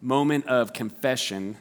moment 0.00 0.46
of 0.46 0.72
confession, 0.72 1.56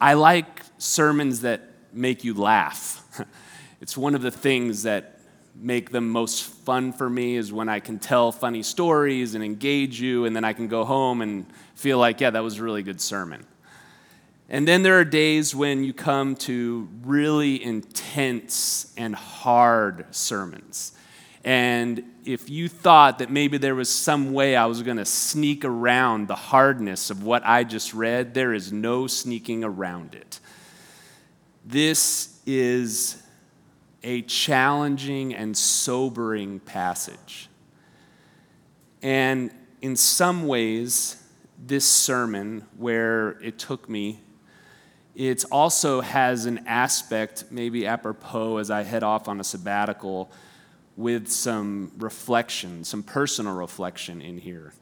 I 0.00 0.14
like 0.14 0.62
sermons 0.78 1.42
that 1.42 1.62
make 1.92 2.24
you 2.24 2.34
laugh. 2.34 3.02
it's 3.80 3.96
one 3.96 4.14
of 4.14 4.22
the 4.22 4.30
things 4.30 4.82
that 4.82 5.20
make 5.54 5.90
them 5.90 6.10
most 6.10 6.42
fun 6.42 6.92
for 6.92 7.08
me 7.08 7.36
is 7.36 7.52
when 7.52 7.68
I 7.68 7.78
can 7.78 7.98
tell 7.98 8.32
funny 8.32 8.62
stories 8.62 9.34
and 9.34 9.44
engage 9.44 10.00
you, 10.00 10.24
and 10.24 10.34
then 10.34 10.44
I 10.44 10.52
can 10.52 10.66
go 10.66 10.84
home 10.84 11.22
and 11.22 11.46
feel 11.74 11.98
like, 11.98 12.20
yeah, 12.20 12.30
that 12.30 12.42
was 12.42 12.58
a 12.58 12.62
really 12.62 12.82
good 12.82 13.00
sermon. 13.00 13.46
And 14.48 14.68
then 14.68 14.82
there 14.82 14.98
are 14.98 15.04
days 15.04 15.54
when 15.54 15.84
you 15.84 15.92
come 15.92 16.36
to 16.36 16.88
really 17.02 17.62
intense 17.62 18.92
and 18.96 19.14
hard 19.14 20.06
sermons. 20.10 20.92
And 21.44 22.02
if 22.24 22.48
you 22.48 22.68
thought 22.68 23.18
that 23.18 23.30
maybe 23.30 23.58
there 23.58 23.74
was 23.74 23.90
some 23.90 24.32
way 24.32 24.56
I 24.56 24.64
was 24.64 24.82
going 24.82 24.96
to 24.96 25.04
sneak 25.04 25.64
around 25.64 26.26
the 26.26 26.34
hardness 26.34 27.10
of 27.10 27.22
what 27.22 27.44
I 27.44 27.64
just 27.64 27.92
read, 27.92 28.32
there 28.32 28.54
is 28.54 28.72
no 28.72 29.06
sneaking 29.06 29.62
around 29.62 30.14
it. 30.14 30.40
This 31.64 32.40
is 32.46 33.22
a 34.02 34.22
challenging 34.22 35.34
and 35.34 35.56
sobering 35.56 36.60
passage. 36.60 37.48
And 39.02 39.50
in 39.82 39.96
some 39.96 40.46
ways, 40.46 41.22
this 41.58 41.84
sermon, 41.84 42.64
where 42.78 43.30
it 43.42 43.58
took 43.58 43.88
me, 43.88 44.20
it 45.14 45.44
also 45.52 46.00
has 46.00 46.46
an 46.46 46.64
aspect, 46.66 47.44
maybe 47.50 47.86
apropos 47.86 48.56
as 48.56 48.70
I 48.70 48.82
head 48.82 49.02
off 49.02 49.28
on 49.28 49.40
a 49.40 49.44
sabbatical, 49.44 50.30
with 50.96 51.28
some 51.28 51.92
reflection, 51.98 52.84
some 52.84 53.02
personal 53.02 53.54
reflection 53.54 54.20
in 54.20 54.38
here. 54.38 54.72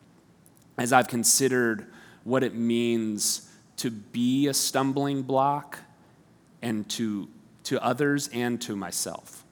As 0.77 0.93
I've 0.93 1.09
considered 1.09 1.87
what 2.25 2.43
it 2.43 2.55
means 2.55 3.51
to 3.79 3.91
be 3.91 4.47
a 4.47 4.55
stumbling 4.55 5.23
block 5.23 5.79
and 6.61 6.89
to, 6.91 7.29
to 7.65 7.83
others 7.83 8.29
and 8.33 8.61
to 8.63 8.77
myself. 8.77 9.45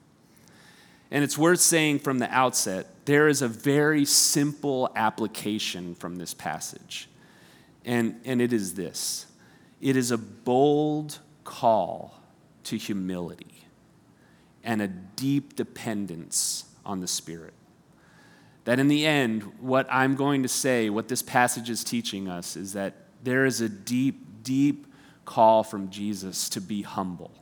And 1.11 1.25
it's 1.25 1.37
worth 1.37 1.61
saying 1.61 2.01
from 2.01 2.19
the 2.19 2.31
outset 2.33 2.87
there 3.05 3.27
is 3.27 3.43
a 3.43 3.49
very 3.49 4.05
simple 4.05 4.93
application 4.95 5.97
from 5.97 6.17
this 6.17 6.33
passage, 6.33 7.09
and, 7.84 8.21
and 8.25 8.41
it 8.41 8.53
is 8.53 8.75
this 8.75 9.27
it 9.81 9.97
is 9.97 10.11
a 10.11 10.19
bold 10.19 11.19
call 11.43 12.21
to 12.65 12.77
humility 12.77 13.59
and 14.64 14.83
a 14.83 14.89
deep 14.89 15.56
dependence 15.56 16.64
on 16.84 17.00
the 17.00 17.06
Spirit. 17.06 17.55
That 18.64 18.78
in 18.78 18.89
the 18.89 19.06
end, 19.06 19.42
what 19.61 19.86
I'm 19.91 20.16
going 20.16 20.42
to 20.42 20.48
say, 20.48 20.91
what 20.91 21.08
this 21.08 21.22
passage 21.22 21.70
is 21.70 21.83
teaching 21.83 22.28
us, 22.28 22.56
is 22.56 22.75
that 22.75 22.94
there 23.22 23.47
is 23.47 23.61
a 23.61 23.69
deep, 23.69 24.42
deep 24.42 24.86
call 25.25 25.62
from 25.62 25.91
Jesus 25.91 26.48
to 26.50 26.61
be 26.61 26.83
humble. 26.83 27.33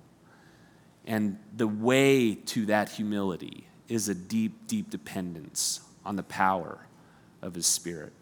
And 1.07 1.39
the 1.57 1.67
way 1.67 2.35
to 2.35 2.67
that 2.67 2.91
humility 2.91 3.67
is 3.89 4.09
a 4.09 4.15
deep, 4.15 4.67
deep 4.67 4.91
dependence 4.91 5.81
on 6.05 6.17
the 6.17 6.23
power 6.23 6.87
of 7.43 7.55
His 7.55 7.67
Spirit. 7.67 8.13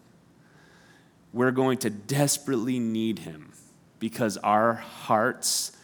We're 1.33 1.51
going 1.51 1.77
to 1.79 1.89
desperately 1.89 2.79
need 2.79 3.19
Him 3.19 3.51
because 3.99 4.37
our 4.37 4.73
hearts 4.73 5.75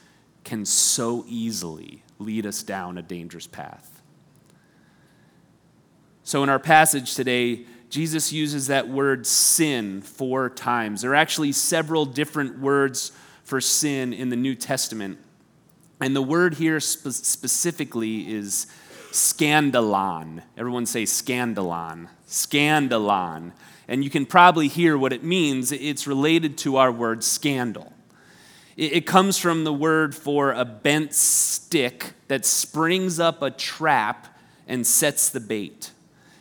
can 0.43 0.65
so 0.65 1.25
easily 1.27 2.02
lead 2.23 2.45
us 2.45 2.63
down 2.63 2.97
a 2.97 3.01
dangerous 3.01 3.47
path. 3.47 4.01
So, 6.23 6.41
in 6.41 6.49
our 6.49 6.59
passage 6.59 7.15
today, 7.15 7.65
Jesus 7.89 8.33
uses 8.33 8.67
that 8.67 8.89
word 8.89 9.27
sin 9.27 10.01
four 10.01 10.49
times. 10.49 11.01
There 11.01 11.11
are 11.11 11.15
actually 11.15 11.51
several 11.51 12.05
different 12.05 12.59
words 12.59 13.11
for 13.43 13.61
sin 13.61 14.13
in 14.13 14.29
the 14.29 14.35
New 14.35 14.55
Testament. 14.55 15.19
And 16.01 16.15
the 16.15 16.21
word 16.21 16.55
here 16.55 16.79
spe- 16.79 17.09
specifically 17.09 18.33
is 18.33 18.65
scandalon. 19.11 20.41
Everyone 20.57 20.87
say 20.87 21.03
scandalon. 21.03 22.07
Scandalon. 22.27 23.51
And 23.87 24.03
you 24.03 24.09
can 24.09 24.25
probably 24.25 24.69
hear 24.69 24.97
what 24.97 25.13
it 25.13 25.23
means. 25.23 25.71
It's 25.71 26.07
related 26.07 26.57
to 26.59 26.77
our 26.77 26.91
word 26.91 27.23
scandal. 27.23 27.92
It 28.75 29.05
comes 29.05 29.37
from 29.37 29.65
the 29.65 29.73
word 29.73 30.15
for 30.15 30.51
a 30.51 30.65
bent 30.65 31.13
stick 31.13 32.13
that 32.27 32.43
springs 32.43 33.19
up 33.19 33.43
a 33.43 33.51
trap 33.51 34.35
and 34.67 34.85
sets 34.87 35.29
the 35.29 35.39
bait. 35.39 35.91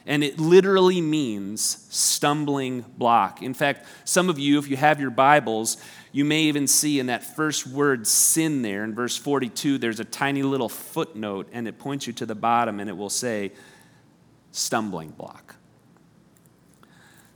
And 0.07 0.25
it 0.25 0.41
literally 0.41 1.01
means 1.01 1.87
stumbling 1.91 2.87
block. 2.97 3.43
In 3.43 3.55
fact, 3.55 3.87
some 4.05 4.31
of 4.31 4.39
you, 4.39 4.59
if 4.59 4.69
you 4.69 4.77
have 4.77 4.99
your 4.99 5.11
Bibles, 5.11 5.77
you 6.11 6.25
may 6.25 6.43
even 6.43 6.67
see 6.67 6.99
in 6.99 7.07
that 7.07 7.23
first 7.23 7.67
word 7.67 8.07
sin 8.07 8.63
there 8.63 8.83
in 8.83 8.95
verse 8.95 9.17
42, 9.17 9.79
there's 9.79 10.01
a 10.01 10.05
tiny 10.05 10.43
little 10.43 10.69
footnote 10.69 11.49
and 11.53 11.69
it 11.69 11.79
points 11.79 12.07
you 12.07 12.13
to 12.15 12.27
the 12.27 12.35
bottom 12.35 12.81
and 12.81 12.89
it 12.89 12.97
will 12.97 13.11
say 13.11 13.53
stumbling 14.51 15.11
block. 15.11 15.57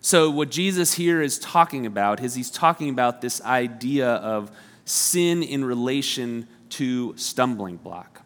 So, 0.01 0.31
what 0.31 0.51
Jesus 0.53 0.95
here 0.95 1.21
is 1.21 1.39
talking 1.39 1.85
about 1.85 2.23
is 2.23 2.35
he's 2.35 2.51
talking 2.51 2.91
about 2.91 3.21
this 3.21 3.43
idea 3.43 4.09
of 4.09 4.53
sin 4.87 5.43
in 5.43 5.65
relation 5.65 6.49
to 6.71 7.15
stumbling 7.19 7.77
block. 7.77 8.23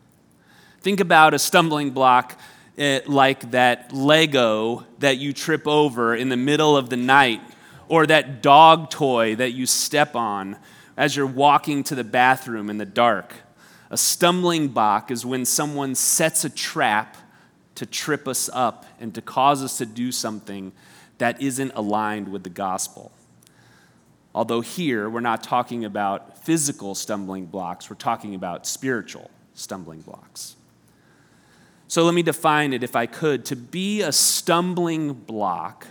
Think 0.83 1.01
about 1.01 1.35
a 1.35 1.39
stumbling 1.39 1.91
block 1.91 2.39
eh, 2.79 3.01
like 3.07 3.51
that 3.51 3.93
Lego 3.93 4.87
that 5.01 5.19
you 5.19 5.33
trip 5.33 5.67
over 5.67 6.15
in 6.15 6.29
the 6.29 6.37
middle 6.37 6.77
of 6.77 6.89
the 6.89 6.97
night, 6.97 7.41
or 7.89 8.07
that 8.07 8.41
dog 8.41 8.89
toy 8.91 9.35
that 9.35 9.51
you 9.51 9.67
step 9.67 10.15
on 10.15 10.57
as 10.97 11.17
you're 11.17 11.27
walking 11.27 11.83
to 11.83 11.95
the 11.95 12.05
bathroom 12.05 12.71
in 12.71 12.79
the 12.79 12.87
dark. 12.87 13.35
A 13.91 13.97
stumbling 13.97 14.69
block 14.69 15.11
is 15.11 15.27
when 15.27 15.45
someone 15.45 15.95
sets 15.95 16.45
a 16.45 16.51
trap 16.51 17.17
to 17.75 17.87
trip 17.87 18.29
us 18.29 18.49
up 18.53 18.85
and 19.01 19.15
to 19.15 19.23
cause 19.23 19.65
us 19.65 19.79
to 19.79 19.87
do 19.87 20.13
something 20.13 20.73
that 21.19 21.41
isn't 21.43 21.73
aligned 21.75 22.29
with 22.29 22.45
the 22.45 22.51
gospel. 22.51 23.11
Although 24.35 24.61
here, 24.61 25.11
we're 25.11 25.21
not 25.21 25.43
talking 25.43 25.85
about 25.85 26.39
physical 26.45 26.95
stumbling 26.95 27.47
blocks, 27.47 27.91
we're 27.91 27.97
talking 27.97 28.35
about 28.35 28.67
spiritual 28.67 29.31
stumbling 29.55 30.01
blocks. 30.01 30.57
So 31.89 32.05
let 32.05 32.15
me 32.15 32.23
define 32.23 32.73
it 32.73 32.85
if 32.85 32.95
I 32.95 33.07
could. 33.07 33.45
To 33.47 33.57
be 33.57 34.03
a 34.03 34.13
stumbling 34.13 35.13
block 35.13 35.89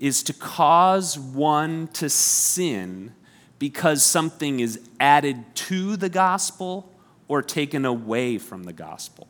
is 0.00 0.24
to 0.24 0.32
cause 0.32 1.16
one 1.16 1.86
to 1.88 2.10
sin 2.10 3.12
because 3.60 4.02
something 4.02 4.58
is 4.58 4.80
added 4.98 5.44
to 5.54 5.96
the 5.96 6.08
gospel 6.08 6.90
or 7.28 7.42
taken 7.42 7.84
away 7.84 8.38
from 8.38 8.64
the 8.64 8.72
gospel. 8.72 9.28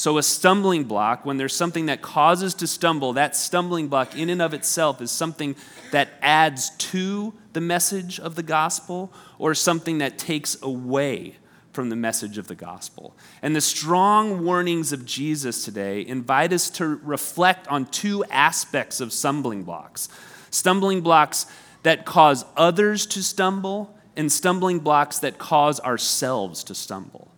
So, 0.00 0.16
a 0.16 0.22
stumbling 0.22 0.84
block, 0.84 1.26
when 1.26 1.36
there's 1.36 1.54
something 1.54 1.84
that 1.84 2.00
causes 2.00 2.54
to 2.54 2.66
stumble, 2.66 3.12
that 3.12 3.36
stumbling 3.36 3.88
block 3.88 4.16
in 4.16 4.30
and 4.30 4.40
of 4.40 4.54
itself 4.54 5.02
is 5.02 5.10
something 5.10 5.54
that 5.90 6.08
adds 6.22 6.70
to 6.70 7.34
the 7.52 7.60
message 7.60 8.18
of 8.18 8.34
the 8.34 8.42
gospel 8.42 9.12
or 9.38 9.54
something 9.54 9.98
that 9.98 10.16
takes 10.16 10.56
away 10.62 11.36
from 11.74 11.90
the 11.90 11.96
message 11.96 12.38
of 12.38 12.48
the 12.48 12.54
gospel. 12.54 13.14
And 13.42 13.54
the 13.54 13.60
strong 13.60 14.42
warnings 14.42 14.90
of 14.94 15.04
Jesus 15.04 15.66
today 15.66 16.00
invite 16.06 16.54
us 16.54 16.70
to 16.70 16.86
reflect 16.86 17.68
on 17.68 17.84
two 17.84 18.24
aspects 18.30 19.02
of 19.02 19.12
stumbling 19.12 19.64
blocks 19.64 20.08
stumbling 20.50 21.02
blocks 21.02 21.44
that 21.82 22.06
cause 22.06 22.46
others 22.56 23.04
to 23.04 23.22
stumble, 23.22 23.94
and 24.16 24.32
stumbling 24.32 24.78
blocks 24.78 25.18
that 25.18 25.36
cause 25.36 25.78
ourselves 25.80 26.64
to 26.64 26.74
stumble. 26.74 27.30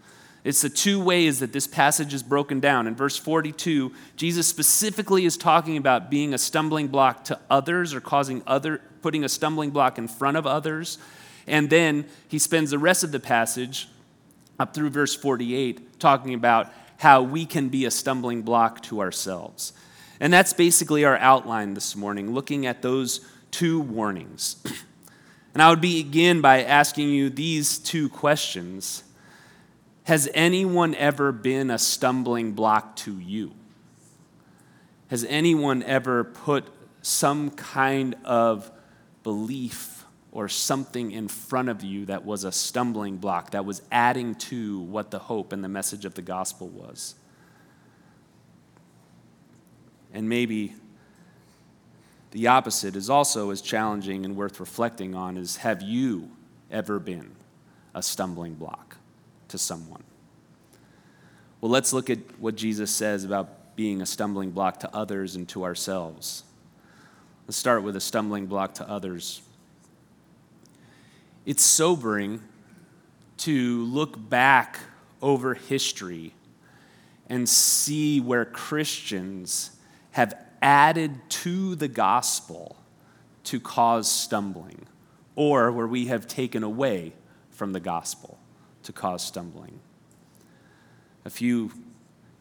It's 0.45 0.63
the 0.63 0.69
two 0.69 1.03
ways 1.03 1.39
that 1.39 1.53
this 1.53 1.69
passage 1.69 2.13
is 2.13 2.23
broken 2.23 2.59
down. 2.59 2.89
In 2.89 2.97
verse 2.97 3.17
42, 3.17 3.93
Jesus 4.17 4.47
specifically 4.47 5.25
is 5.25 5.37
talking 5.37 5.77
about 5.77 6.11
being 6.11 6.35
a 6.35 6.39
stumbling 6.39 6.89
block 6.89 7.25
to 7.25 7.39
others 7.49 7.95
or 7.95 8.01
causing 8.01 8.43
other 8.47 8.81
putting 9.03 9.25
a 9.25 9.29
stumbling 9.29 9.71
block 9.71 9.99
in 9.99 10.09
front 10.09 10.37
of 10.37 10.47
others. 10.47 10.99
And 11.47 11.71
then 11.71 12.07
he 12.29 12.39
spends 12.39 12.71
the 12.71 12.79
rest 12.79 13.03
of 13.05 13.13
the 13.13 13.21
passage 13.21 13.89
up 14.59 14.75
through 14.75 14.91
verse 14.91 15.15
48 15.15 15.99
talking 15.99 16.35
about 16.35 16.73
how 16.99 17.23
we 17.23 17.47
can 17.47 17.69
be 17.69 17.85
a 17.85 17.91
stumbling 17.91 18.43
block 18.43 18.81
to 18.83 19.01
ourselves. 19.01 19.73
And 20.21 20.33
that's 20.33 20.53
basically 20.53 21.05
our 21.05 21.17
outline 21.17 21.75
this 21.75 21.97
morning, 21.97 22.33
looking 22.33 22.65
at 22.65 22.81
those 22.83 23.27
two 23.51 23.81
warnings. 23.81 24.57
And 25.55 25.61
I 25.61 25.69
would 25.69 25.83
begin 25.83 26.41
by 26.41 26.63
asking 26.63 27.11
you 27.11 27.29
these 27.29 27.79
two 27.79 28.09
questions 28.09 29.05
has 30.05 30.29
anyone 30.35 30.95
ever 30.97 31.33
been 31.33 31.71
a 31.71 31.79
stumbling 31.79 32.53
block 32.53 32.97
to 32.97 33.19
you? 33.19 33.53
Has 35.09 35.25
anyone 35.25 35.83
ever 35.83 36.25
put 36.25 36.65
some 37.03 37.51
kind 37.51 38.17
of 38.25 38.71
belief 39.23 40.05
or 40.33 40.49
something 40.49 41.13
in 41.13 41.29
front 41.29 41.69
of 41.69 41.85
you 41.85 42.07
that 42.07 42.25
was 42.25 42.45
a 42.45 42.53
stumbling 42.53 43.19
block, 43.19 43.51
that 43.51 43.65
was 43.65 43.83
adding 43.93 44.35
to 44.35 44.81
what 44.81 45.11
the 45.11 45.19
hope 45.19 45.53
and 45.53 45.63
the 45.63 45.69
message 45.69 46.05
of 46.05 46.15
the 46.15 46.23
gospel 46.23 46.69
was? 46.69 47.15
And 50.13 50.29
maybe 50.29 50.75
The 52.33 52.47
opposite 52.47 52.97
is 52.97 53.11
also 53.11 53.51
as 53.51 53.61
challenging 53.61 54.25
and 54.25 54.35
worth 54.37 54.59
reflecting 54.59 55.15
on 55.15 55.37
is 55.37 55.57
have 55.59 55.83
you 55.83 56.31
ever 56.71 56.99
been 56.99 57.33
a 57.95 58.03
stumbling 58.03 58.55
block 58.55 58.92
to 59.53 59.59
someone? 59.59 60.03
Well, 61.61 61.71
let's 61.71 61.93
look 61.93 62.11
at 62.11 62.19
what 62.41 62.57
Jesus 62.57 62.91
says 62.91 63.25
about 63.25 63.77
being 63.77 64.03
a 64.03 64.07
stumbling 64.07 64.51
block 64.51 64.81
to 64.81 64.95
others 64.95 65.37
and 65.37 65.49
to 65.51 65.63
ourselves. 65.65 66.43
Let's 67.47 67.57
start 67.57 67.83
with 67.83 67.95
a 67.95 68.01
stumbling 68.01 68.47
block 68.47 68.75
to 68.75 68.89
others. 68.89 69.43
It's 71.47 71.65
sobering 71.65 72.41
to 73.39 73.85
look 73.85 74.29
back 74.29 74.79
over 75.21 75.55
history 75.55 76.35
and 77.29 77.49
see 77.49 78.21
where 78.21 78.45
Christians 78.45 79.71
have 80.13 80.35
added 80.61 81.19
to 81.29 81.75
the 81.75 81.89
gospel 81.89 82.77
to 83.45 83.61
cause 83.61 84.11
stumbling, 84.11 84.87
or 85.35 85.73
where 85.73 85.87
we 85.87 86.07
have 86.07 86.27
taken 86.27 86.63
away 86.63 87.13
from 87.51 87.73
the 87.73 87.81
gospel 87.81 88.39
to 88.85 88.93
cause 88.93 89.25
stumbling. 89.25 89.81
A 91.25 91.31
few 91.31 91.71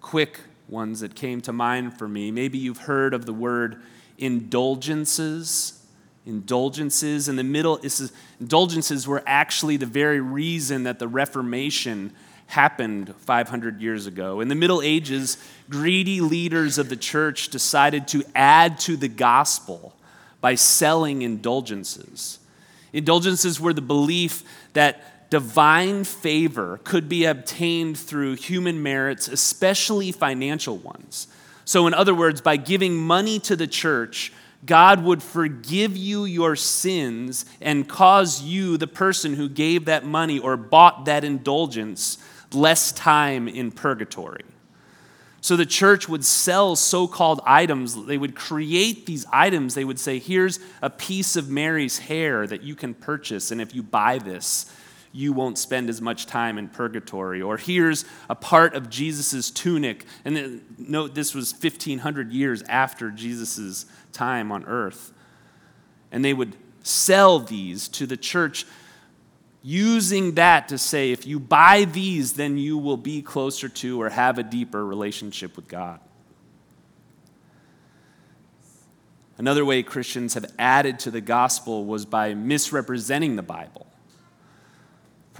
quick 0.01 0.39
ones 0.67 1.01
that 1.01 1.15
came 1.15 1.41
to 1.41 1.53
mind 1.53 1.97
for 1.97 2.07
me. 2.07 2.31
Maybe 2.31 2.57
you've 2.57 2.79
heard 2.79 3.13
of 3.13 3.25
the 3.25 3.33
word 3.33 3.81
indulgences. 4.17 5.85
Indulgences 6.25 7.27
in 7.27 7.35
the 7.35 7.43
middle, 7.43 7.77
is, 7.77 8.11
indulgences 8.39 9.07
were 9.07 9.23
actually 9.25 9.77
the 9.77 9.85
very 9.85 10.21
reason 10.21 10.83
that 10.83 10.99
the 10.99 11.07
Reformation 11.07 12.13
happened 12.47 13.15
500 13.15 13.81
years 13.81 14.07
ago. 14.07 14.39
In 14.39 14.47
the 14.47 14.55
Middle 14.55 14.81
Ages, 14.81 15.38
greedy 15.69 16.21
leaders 16.21 16.77
of 16.77 16.89
the 16.89 16.95
church 16.95 17.49
decided 17.49 18.07
to 18.09 18.23
add 18.35 18.77
to 18.81 18.97
the 18.97 19.07
gospel 19.07 19.95
by 20.41 20.55
selling 20.55 21.21
indulgences. 21.21 22.39
Indulgences 22.93 23.59
were 23.59 23.73
the 23.73 23.81
belief 23.81 24.43
that 24.73 25.20
divine 25.31 26.03
favor 26.03 26.79
could 26.83 27.09
be 27.09 27.25
obtained 27.25 27.97
through 27.97 28.35
human 28.35 28.83
merits, 28.83 29.27
especially 29.27 30.11
financial 30.11 30.77
ones. 30.77 31.27
So, 31.65 31.87
in 31.87 31.93
other 31.93 32.13
words, 32.13 32.41
by 32.41 32.57
giving 32.57 32.97
money 32.97 33.39
to 33.39 33.55
the 33.55 33.65
church, 33.65 34.33
God 34.65 35.03
would 35.03 35.23
forgive 35.23 35.95
you 35.95 36.25
your 36.25 36.55
sins 36.55 37.45
and 37.61 37.87
cause 37.87 38.43
you, 38.43 38.77
the 38.77 38.87
person 38.87 39.33
who 39.33 39.47
gave 39.47 39.85
that 39.85 40.05
money 40.05 40.37
or 40.37 40.57
bought 40.57 41.05
that 41.05 41.23
indulgence, 41.23 42.17
less 42.51 42.91
time 42.91 43.47
in 43.47 43.71
purgatory. 43.71 44.43
So 45.39 45.55
the 45.55 45.65
church 45.65 46.09
would 46.09 46.25
sell 46.25 46.75
so 46.75 47.07
called 47.07 47.39
items. 47.45 48.05
They 48.05 48.17
would 48.17 48.35
create 48.35 49.05
these 49.05 49.25
items. 49.31 49.75
They 49.75 49.85
would 49.85 49.99
say, 49.99 50.19
Here's 50.19 50.59
a 50.81 50.89
piece 50.89 51.37
of 51.37 51.49
Mary's 51.49 51.99
hair 51.99 52.45
that 52.45 52.63
you 52.63 52.75
can 52.75 52.93
purchase, 52.93 53.49
and 53.49 53.61
if 53.61 53.73
you 53.73 53.81
buy 53.81 54.19
this, 54.19 54.71
you 55.11 55.33
won't 55.33 55.57
spend 55.57 55.89
as 55.89 56.01
much 56.01 56.25
time 56.25 56.57
in 56.57 56.69
purgatory. 56.69 57.41
Or 57.41 57.57
here's 57.57 58.05
a 58.29 58.35
part 58.35 58.75
of 58.75 58.89
Jesus' 58.89 59.51
tunic. 59.51 60.05
And 60.23 60.35
then, 60.35 60.61
note 60.77 61.15
this 61.15 61.35
was 61.35 61.51
1,500 61.51 62.31
years 62.31 62.63
after 62.63 63.11
Jesus' 63.11 63.85
time 64.13 64.51
on 64.51 64.65
earth. 64.65 65.11
And 66.11 66.23
they 66.23 66.33
would 66.33 66.55
sell 66.83 67.39
these 67.39 67.87
to 67.89 68.05
the 68.05 68.17
church 68.17 68.65
using 69.63 70.35
that 70.35 70.69
to 70.69 70.77
say, 70.77 71.11
if 71.11 71.27
you 71.27 71.39
buy 71.39 71.85
these, 71.85 72.33
then 72.33 72.57
you 72.57 72.77
will 72.77 72.97
be 72.97 73.21
closer 73.21 73.69
to 73.69 74.01
or 74.01 74.09
have 74.09 74.39
a 74.39 74.43
deeper 74.43 74.85
relationship 74.85 75.55
with 75.55 75.67
God. 75.67 75.99
Another 79.37 79.65
way 79.65 79.83
Christians 79.83 80.35
have 80.35 80.51
added 80.59 80.99
to 80.99 81.11
the 81.11 81.21
gospel 81.21 81.85
was 81.85 82.05
by 82.05 82.33
misrepresenting 82.33 83.35
the 83.35 83.43
Bible. 83.43 83.90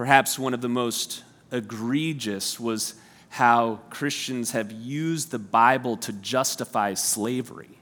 Perhaps 0.02 0.40
one 0.40 0.56
of 0.56 0.62
the 0.62 0.68
most 0.68 1.24
egregious 1.52 2.60
was 2.60 2.96
how 3.30 3.82
Christians 3.92 4.50
have 4.50 4.72
used 4.72 5.30
the 5.30 5.38
Bible 5.38 5.96
to 5.98 6.12
justify 6.12 6.96
slavery. 6.96 7.78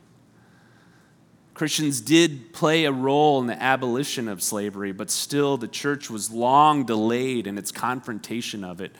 Christians 1.53 2.01
did 2.01 2.51
play 2.51 2.83
a 2.83 2.91
role 2.91 3.39
in 3.39 3.47
the 3.47 3.63
abolition 3.63 4.27
of 4.27 4.43
slavery, 4.43 4.91
but 4.91 5.09
still 5.09 5.55
the 5.55 5.69
church 5.69 6.09
was 6.09 6.29
long 6.29 6.83
delayed 6.83 7.47
in 7.47 7.57
its 7.57 7.71
confrontation 7.71 8.65
of 8.65 8.81
it. 8.81 8.93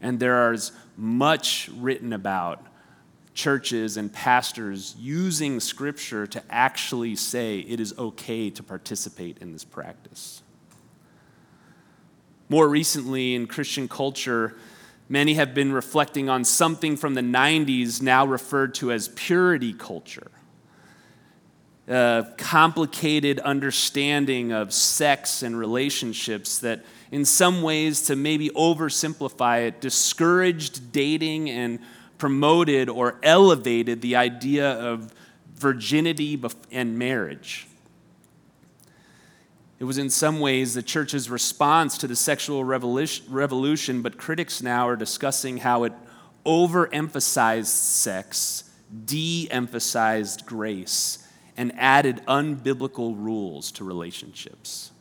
And 0.00 0.20
there 0.20 0.52
is 0.52 0.70
much 0.96 1.68
written 1.76 2.12
about 2.12 2.64
churches 3.34 3.96
and 3.96 4.12
pastors 4.12 4.94
using 5.00 5.58
scripture 5.58 6.28
to 6.28 6.40
actually 6.48 7.16
say 7.16 7.58
it 7.58 7.80
is 7.80 7.92
okay 7.98 8.50
to 8.50 8.62
participate 8.62 9.38
in 9.38 9.52
this 9.52 9.64
practice. 9.64 10.44
More 12.52 12.68
recently, 12.68 13.34
in 13.34 13.46
Christian 13.46 13.88
culture, 13.88 14.54
many 15.08 15.32
have 15.32 15.54
been 15.54 15.72
reflecting 15.72 16.28
on 16.28 16.44
something 16.44 16.98
from 16.98 17.14
the 17.14 17.22
90s 17.22 18.02
now 18.02 18.26
referred 18.26 18.74
to 18.74 18.92
as 18.92 19.08
purity 19.08 19.72
culture 19.72 20.30
A 21.88 22.26
complicated 22.36 23.38
understanding 23.38 24.52
of 24.52 24.74
sex 24.74 25.42
and 25.42 25.58
relationships 25.58 26.58
that, 26.58 26.84
in 27.10 27.24
some 27.24 27.62
ways, 27.62 28.02
to 28.02 28.16
maybe 28.16 28.50
oversimplify 28.50 29.68
it, 29.68 29.80
discouraged 29.80 30.92
dating 30.92 31.48
and 31.48 31.78
promoted 32.18 32.90
or 32.90 33.18
elevated 33.22 34.02
the 34.02 34.16
idea 34.16 34.72
of 34.72 35.14
virginity 35.54 36.38
and 36.70 36.98
marriage. 36.98 37.66
It 39.82 39.84
was 39.84 39.98
in 39.98 40.10
some 40.10 40.38
ways 40.38 40.74
the 40.74 40.82
church's 40.84 41.28
response 41.28 41.98
to 41.98 42.06
the 42.06 42.14
sexual 42.14 42.62
revolution, 42.62 44.00
but 44.00 44.16
critics 44.16 44.62
now 44.62 44.86
are 44.86 44.94
discussing 44.94 45.56
how 45.56 45.82
it 45.82 45.92
overemphasized 46.46 47.66
sex, 47.66 48.70
de 49.04 49.48
emphasized 49.50 50.46
grace, 50.46 51.26
and 51.56 51.72
added 51.76 52.22
unbiblical 52.28 53.16
rules 53.18 53.72
to 53.72 53.82
relationships. 53.82 54.92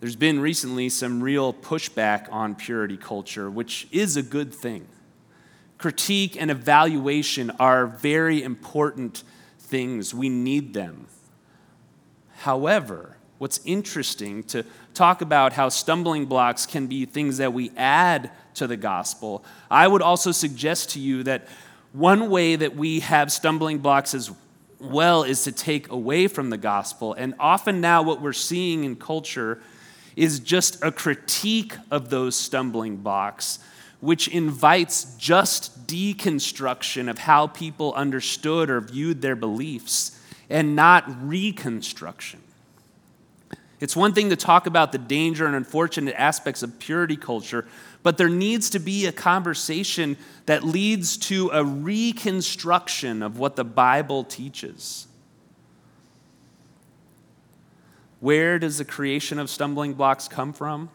There's 0.00 0.16
been 0.16 0.40
recently 0.40 0.88
some 0.88 1.22
real 1.22 1.54
pushback 1.54 2.26
on 2.32 2.56
purity 2.56 2.96
culture, 2.96 3.48
which 3.48 3.86
is 3.92 4.16
a 4.16 4.22
good 4.22 4.52
thing. 4.52 4.88
Critique 5.78 6.36
and 6.36 6.50
evaluation 6.50 7.52
are 7.60 7.86
very 7.86 8.42
important 8.42 9.22
things. 9.60 10.12
We 10.12 10.28
need 10.28 10.74
them. 10.74 11.06
However, 12.40 13.18
what's 13.36 13.60
interesting 13.66 14.42
to 14.44 14.64
talk 14.94 15.20
about 15.20 15.52
how 15.52 15.68
stumbling 15.68 16.24
blocks 16.24 16.64
can 16.64 16.86
be 16.86 17.04
things 17.04 17.36
that 17.36 17.52
we 17.52 17.70
add 17.76 18.30
to 18.54 18.66
the 18.66 18.78
gospel, 18.78 19.44
I 19.70 19.86
would 19.86 20.00
also 20.00 20.32
suggest 20.32 20.88
to 20.90 21.00
you 21.00 21.22
that 21.24 21.46
one 21.92 22.30
way 22.30 22.56
that 22.56 22.74
we 22.74 23.00
have 23.00 23.30
stumbling 23.30 23.80
blocks 23.80 24.14
as 24.14 24.30
well 24.78 25.22
is 25.22 25.44
to 25.44 25.52
take 25.52 25.90
away 25.90 26.28
from 26.28 26.48
the 26.48 26.56
gospel. 26.56 27.12
And 27.12 27.34
often 27.38 27.82
now, 27.82 28.02
what 28.02 28.22
we're 28.22 28.32
seeing 28.32 28.84
in 28.84 28.96
culture 28.96 29.60
is 30.16 30.40
just 30.40 30.82
a 30.82 30.90
critique 30.90 31.74
of 31.90 32.08
those 32.08 32.36
stumbling 32.36 32.96
blocks, 32.96 33.58
which 34.00 34.28
invites 34.28 35.14
just 35.18 35.86
deconstruction 35.86 37.10
of 37.10 37.18
how 37.18 37.48
people 37.48 37.92
understood 37.92 38.70
or 38.70 38.80
viewed 38.80 39.20
their 39.20 39.36
beliefs 39.36 40.16
and 40.50 40.74
not 40.76 41.04
reconstruction. 41.26 42.40
It's 43.78 43.96
one 43.96 44.12
thing 44.12 44.28
to 44.28 44.36
talk 44.36 44.66
about 44.66 44.92
the 44.92 44.98
danger 44.98 45.46
and 45.46 45.56
unfortunate 45.56 46.14
aspects 46.18 46.62
of 46.62 46.78
purity 46.78 47.16
culture, 47.16 47.66
but 48.02 48.18
there 48.18 48.28
needs 48.28 48.68
to 48.70 48.78
be 48.78 49.06
a 49.06 49.12
conversation 49.12 50.18
that 50.44 50.64
leads 50.64 51.16
to 51.16 51.50
a 51.52 51.64
reconstruction 51.64 53.22
of 53.22 53.38
what 53.38 53.56
the 53.56 53.64
Bible 53.64 54.24
teaches. 54.24 55.06
Where 58.18 58.58
does 58.58 58.76
the 58.76 58.84
creation 58.84 59.38
of 59.38 59.48
stumbling 59.48 59.94
blocks 59.94 60.28
come 60.28 60.52
from? 60.52 60.90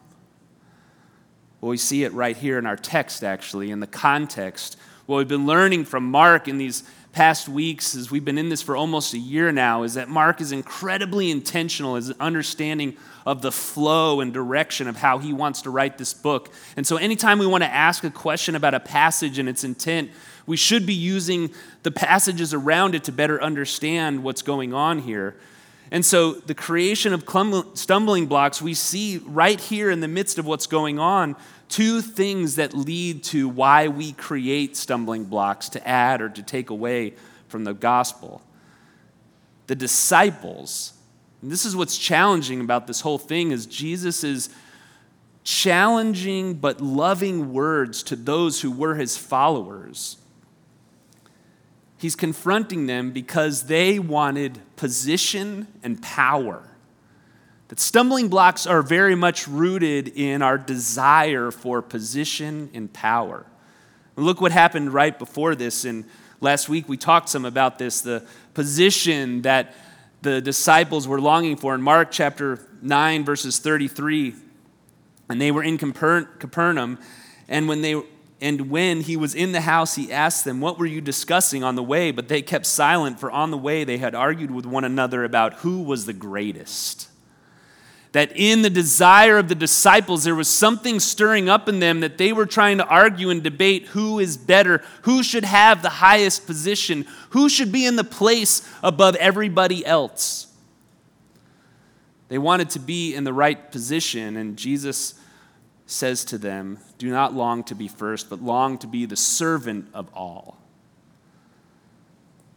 Well, 1.60 1.70
we 1.70 1.76
see 1.76 2.04
it 2.04 2.12
right 2.12 2.36
here 2.36 2.56
in 2.56 2.66
our 2.66 2.76
text, 2.76 3.24
actually, 3.24 3.72
in 3.72 3.80
the 3.80 3.88
context. 3.88 4.76
What 5.06 5.16
we've 5.16 5.28
been 5.28 5.46
learning 5.46 5.86
from 5.86 6.08
Mark 6.08 6.46
in 6.46 6.58
these 6.58 6.84
past 7.16 7.48
weeks, 7.48 7.94
as 7.94 8.10
we've 8.10 8.26
been 8.26 8.36
in 8.36 8.50
this 8.50 8.60
for 8.60 8.76
almost 8.76 9.14
a 9.14 9.18
year 9.18 9.50
now, 9.50 9.84
is 9.84 9.94
that 9.94 10.06
Mark 10.06 10.38
is 10.38 10.52
incredibly 10.52 11.30
intentional 11.30 11.96
as 11.96 12.10
an 12.10 12.16
understanding 12.20 12.94
of 13.24 13.40
the 13.40 13.50
flow 13.50 14.20
and 14.20 14.34
direction 14.34 14.86
of 14.86 14.96
how 14.98 15.16
he 15.16 15.32
wants 15.32 15.62
to 15.62 15.70
write 15.70 15.96
this 15.96 16.12
book. 16.12 16.52
And 16.76 16.86
so, 16.86 16.98
anytime 16.98 17.38
we 17.38 17.46
want 17.46 17.64
to 17.64 17.72
ask 17.72 18.04
a 18.04 18.10
question 18.10 18.54
about 18.54 18.74
a 18.74 18.80
passage 18.80 19.38
and 19.38 19.48
its 19.48 19.64
intent, 19.64 20.10
we 20.44 20.58
should 20.58 20.84
be 20.84 20.92
using 20.92 21.50
the 21.84 21.90
passages 21.90 22.52
around 22.52 22.94
it 22.94 23.04
to 23.04 23.12
better 23.12 23.42
understand 23.42 24.22
what's 24.22 24.42
going 24.42 24.74
on 24.74 24.98
here. 24.98 25.36
And 25.90 26.04
so, 26.04 26.32
the 26.32 26.54
creation 26.54 27.14
of 27.14 27.24
stumbling 27.78 28.26
blocks, 28.26 28.60
we 28.60 28.74
see 28.74 29.22
right 29.24 29.58
here 29.58 29.90
in 29.90 30.00
the 30.00 30.08
midst 30.08 30.38
of 30.38 30.44
what's 30.44 30.66
going 30.66 30.98
on 30.98 31.34
two 31.68 32.00
things 32.00 32.56
that 32.56 32.74
lead 32.74 33.24
to 33.24 33.48
why 33.48 33.88
we 33.88 34.12
create 34.12 34.76
stumbling 34.76 35.24
blocks 35.24 35.68
to 35.70 35.86
add 35.86 36.22
or 36.22 36.28
to 36.28 36.42
take 36.42 36.70
away 36.70 37.14
from 37.48 37.64
the 37.64 37.74
gospel. 37.74 38.42
the 39.66 39.74
disciples. 39.74 40.92
And 41.42 41.50
this 41.50 41.64
is 41.64 41.74
what's 41.74 41.98
challenging 41.98 42.60
about 42.60 42.86
this 42.86 43.00
whole 43.00 43.18
thing 43.18 43.50
is 43.50 43.66
Jesus 43.66 44.22
is 44.24 44.48
challenging 45.44 46.54
but 46.54 46.80
loving 46.80 47.52
words 47.52 48.02
to 48.04 48.16
those 48.16 48.60
who 48.60 48.70
were 48.70 48.94
his 48.94 49.16
followers. 49.16 50.18
He's 51.98 52.16
confronting 52.16 52.86
them 52.86 53.10
because 53.12 53.64
they 53.64 53.98
wanted 53.98 54.60
position 54.76 55.66
and 55.82 56.00
power. 56.02 56.62
That 57.68 57.80
stumbling 57.80 58.28
blocks 58.28 58.66
are 58.66 58.80
very 58.80 59.16
much 59.16 59.48
rooted 59.48 60.08
in 60.08 60.40
our 60.40 60.56
desire 60.56 61.50
for 61.50 61.82
position 61.82 62.70
and 62.72 62.92
power. 62.92 63.44
And 64.16 64.24
look 64.24 64.40
what 64.40 64.52
happened 64.52 64.94
right 64.94 65.18
before 65.18 65.56
this. 65.56 65.84
And 65.84 66.04
last 66.40 66.68
week 66.68 66.88
we 66.88 66.96
talked 66.96 67.28
some 67.28 67.44
about 67.44 67.78
this 67.78 68.00
the 68.00 68.24
position 68.54 69.42
that 69.42 69.74
the 70.22 70.40
disciples 70.40 71.08
were 71.08 71.20
longing 71.20 71.56
for. 71.56 71.74
In 71.74 71.82
Mark 71.82 72.10
chapter 72.12 72.66
9, 72.82 73.24
verses 73.24 73.58
33, 73.58 74.34
and 75.28 75.40
they 75.40 75.50
were 75.50 75.62
in 75.62 75.76
Capernaum, 75.76 76.98
and 77.48 77.68
when 77.68 77.82
they 77.82 78.00
and 78.38 78.70
when 78.70 79.00
he 79.00 79.16
was 79.16 79.34
in 79.34 79.52
the 79.52 79.62
house, 79.62 79.94
he 79.94 80.12
asked 80.12 80.44
them, 80.44 80.60
What 80.60 80.78
were 80.78 80.86
you 80.86 81.00
discussing 81.00 81.64
on 81.64 81.74
the 81.74 81.82
way? 81.82 82.10
But 82.10 82.28
they 82.28 82.42
kept 82.42 82.66
silent, 82.66 83.18
for 83.18 83.30
on 83.30 83.50
the 83.50 83.56
way 83.56 83.82
they 83.82 83.96
had 83.96 84.14
argued 84.14 84.50
with 84.50 84.66
one 84.66 84.84
another 84.84 85.24
about 85.24 85.54
who 85.54 85.82
was 85.82 86.04
the 86.04 86.12
greatest 86.12 87.08
that 88.16 88.32
in 88.34 88.62
the 88.62 88.70
desire 88.70 89.36
of 89.36 89.48
the 89.48 89.54
disciples, 89.54 90.24
there 90.24 90.34
was 90.34 90.48
something 90.48 90.98
stirring 90.98 91.50
up 91.50 91.68
in 91.68 91.80
them 91.80 92.00
that 92.00 92.16
they 92.16 92.32
were 92.32 92.46
trying 92.46 92.78
to 92.78 92.86
argue 92.86 93.28
and 93.28 93.42
debate 93.42 93.88
who 93.88 94.18
is 94.18 94.38
better, 94.38 94.82
who 95.02 95.22
should 95.22 95.44
have 95.44 95.82
the 95.82 95.90
highest 95.90 96.46
position, 96.46 97.06
who 97.28 97.46
should 97.46 97.70
be 97.70 97.84
in 97.84 97.96
the 97.96 98.02
place 98.02 98.66
above 98.82 99.16
everybody 99.16 99.84
else. 99.84 100.46
They 102.28 102.38
wanted 102.38 102.70
to 102.70 102.78
be 102.78 103.14
in 103.14 103.24
the 103.24 103.34
right 103.34 103.70
position, 103.70 104.38
and 104.38 104.56
Jesus 104.56 105.20
says 105.84 106.24
to 106.24 106.38
them, 106.38 106.78
Do 106.96 107.10
not 107.10 107.34
long 107.34 107.64
to 107.64 107.74
be 107.74 107.86
first, 107.86 108.30
but 108.30 108.40
long 108.40 108.78
to 108.78 108.86
be 108.86 109.04
the 109.04 109.14
servant 109.14 109.88
of 109.92 110.08
all. 110.14 110.56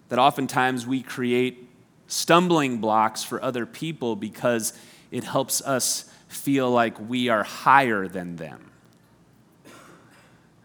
That 0.07 0.19
oftentimes 0.19 0.87
we 0.87 1.01
create 1.01 1.67
stumbling 2.07 2.77
blocks 2.77 3.25
for 3.25 3.43
other 3.43 3.65
people 3.65 4.15
because 4.15 4.71
it 5.11 5.23
helps 5.23 5.61
us 5.61 6.05
feel 6.27 6.69
like 6.69 6.99
we 6.99 7.29
are 7.29 7.43
higher 7.43 8.07
than 8.07 8.35
them. 8.35 8.71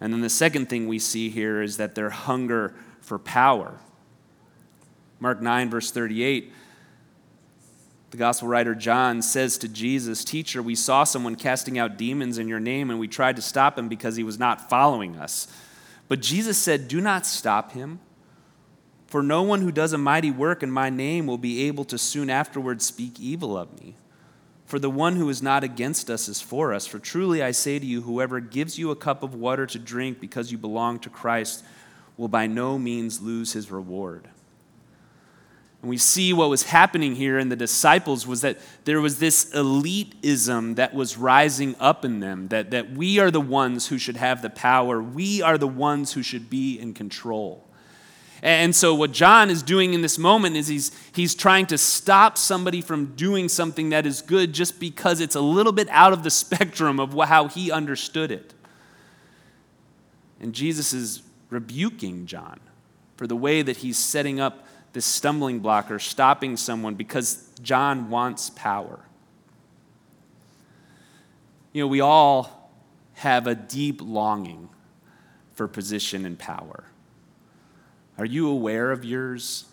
And 0.01 0.13
then 0.13 0.21
the 0.21 0.29
second 0.29 0.69
thing 0.69 0.87
we 0.87 0.99
see 0.99 1.31
here 1.31 1.63
is 1.63 1.79
that 1.79 1.95
their 1.95 2.11
hunger 2.11 2.75
for 3.01 3.19
power. 3.19 3.79
Mark 5.19 5.41
9, 5.41 5.71
verse 5.71 5.91
38, 5.91 6.53
the 8.11 8.19
gospel 8.19 8.49
writer 8.49 8.75
John 8.75 9.23
says 9.23 9.59
to 9.59 9.69
Jesus, 9.69 10.23
Teacher, 10.25 10.63
we 10.63 10.75
saw 10.75 11.05
someone 11.05 11.37
casting 11.37 11.79
out 11.79 11.97
demons 11.97 12.39
in 12.39 12.47
your 12.49 12.61
name, 12.61 12.91
and 12.91 13.01
we 13.01 13.09
tried 13.09 13.37
to 13.37 13.43
stop 13.43 13.79
him 13.79 13.89
because 13.89 14.17
he 14.17 14.23
was 14.23 14.39
not 14.39 14.69
following 14.69 15.17
us. 15.17 15.49
But 16.07 16.21
Jesus 16.21 16.59
said, 16.59 16.87
Do 16.87 17.01
not 17.01 17.27
stop 17.27 17.73
him. 17.73 18.01
For 19.07 19.23
no 19.23 19.43
one 19.43 19.63
who 19.63 19.73
does 19.73 19.93
a 19.93 19.99
mighty 19.99 20.31
work 20.31 20.63
in 20.63 20.71
my 20.71 20.91
name 20.91 21.27
will 21.27 21.39
be 21.39 21.67
able 21.67 21.85
to 21.87 21.99
soon 21.99 22.31
afterwards 22.31 22.85
speak 22.85 23.19
evil 23.19 23.57
of 23.57 23.81
me. 23.81 23.95
For 24.65 24.79
the 24.79 24.91
one 24.91 25.17
who 25.17 25.29
is 25.29 25.43
not 25.43 25.63
against 25.63 26.09
us 26.09 26.29
is 26.29 26.41
for 26.41 26.73
us. 26.73 26.87
For 26.87 26.99
truly 26.99 27.43
I 27.43 27.51
say 27.51 27.79
to 27.79 27.85
you, 27.85 28.03
whoever 28.03 28.41
gives 28.41 28.79
you 28.79 28.91
a 28.91 28.97
cup 28.97 29.23
of 29.23 29.35
water 29.35 29.67
to 29.67 29.79
drink 29.79 30.21
because 30.21 30.51
you 30.51 30.59
belong 30.59 30.99
to 31.01 31.11
Christ 31.11 31.65
will 32.17 32.29
by 32.29 32.47
no 32.47 32.79
means 32.79 33.21
lose 33.21 33.53
his 33.53 33.71
reward. 33.71 34.29
And 35.83 35.91
we 35.91 35.99
see 35.99 36.33
what 36.33 36.49
was 36.49 36.63
happening 36.63 37.15
here 37.15 37.39
in 37.39 37.51
the 37.51 37.57
disciples 37.57 38.27
was 38.27 38.41
that 38.41 38.59
there 38.87 39.03
was 39.03 39.19
this 39.19 39.53
elitism 39.53 40.77
that 40.77 40.95
was 40.95 41.19
rising 41.19 41.77
up 41.79 42.07
in 42.07 42.21
them, 42.21 42.49
that, 42.49 42.71
that 42.71 42.93
we 42.93 43.19
are 43.19 43.31
the 43.31 43.41
ones 43.41 43.89
who 43.89 43.99
should 43.99 44.17
have 44.17 44.41
the 44.41 44.49
power, 44.49 45.03
we 45.03 45.43
are 45.43 45.59
the 45.59 45.69
ones 45.69 46.15
who 46.15 46.23
should 46.23 46.49
be 46.49 46.79
in 46.79 46.95
control. 46.95 47.64
And 48.45 48.77
so, 48.77 48.95
what 48.95 49.11
John 49.11 49.49
is 49.49 49.63
doing 49.63 49.95
in 49.95 50.03
this 50.03 50.19
moment 50.19 50.55
is 50.55 50.69
he's, 50.69 50.93
he's 51.15 51.35
trying 51.35 51.65
to 51.67 51.79
stop 51.79 52.37
somebody 52.37 52.83
from 52.83 53.15
doing 53.15 53.49
something 53.49 53.89
that 53.89 54.05
is 54.05 54.21
good 54.21 54.53
just 54.53 54.79
because 54.79 55.21
it's 55.21 55.35
a 55.35 55.41
little 55.41 55.73
bit 55.73 55.89
out 55.89 56.13
of 56.13 56.23
the 56.23 56.31
spectrum 56.31 57.01
of 57.01 57.15
how 57.27 57.49
he 57.49 57.73
understood 57.73 58.31
it. 58.31 58.53
And 60.41 60.53
Jesus 60.53 60.93
is 60.93 61.23
rebuking 61.49 62.27
John 62.27 62.61
for 63.17 63.27
the 63.27 63.35
way 63.35 63.63
that 63.63 63.79
he's 63.79 63.97
setting 63.97 64.41
up 64.41 64.67
this 64.93 65.07
stumbling 65.07 65.61
block 65.61 65.91
or 65.91 65.99
stopping 65.99 66.59
someone 66.59 66.97
because 66.97 67.49
John 67.63 68.11
wants 68.11 68.51
power. 68.51 69.01
You 71.73 71.85
know, 71.85 71.89
we 71.89 72.03
all 72.03 72.71
have 73.15 73.47
a 73.47 73.55
deep 73.55 74.03
longing 74.03 74.69
for 75.55 75.67
position 75.67 76.27
and 76.27 76.39
power. 76.39 76.85
Are 78.17 78.25
you 78.25 78.49
aware 78.49 78.93
of 78.93 79.05
yours? 79.05 79.67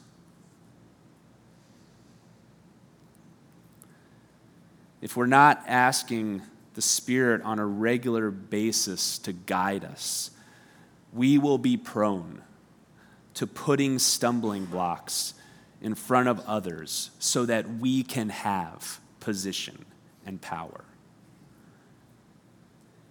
If 5.02 5.16
we're 5.16 5.28
not 5.28 5.64
asking 5.68 6.42
the 6.74 6.82
Spirit 6.82 7.42
on 7.44 7.60
a 7.60 7.66
regular 7.66 8.32
basis 8.32 9.18
to 9.20 9.34
guide 9.34 9.84
us, 9.84 10.32
we 11.14 11.38
will 11.38 11.58
be 11.58 11.78
prone 11.78 12.42
to 13.34 13.48
putting 13.48 14.00
stumbling 14.00 14.66
blocks 14.66 15.34
in 15.82 15.96
front 15.96 16.28
of 16.28 16.40
others 16.42 17.12
so 17.20 17.46
that 17.46 17.68
we 17.78 18.04
can 18.04 18.30
have 18.30 19.00
position 19.20 19.86
and 20.26 20.42
power. 20.42 20.86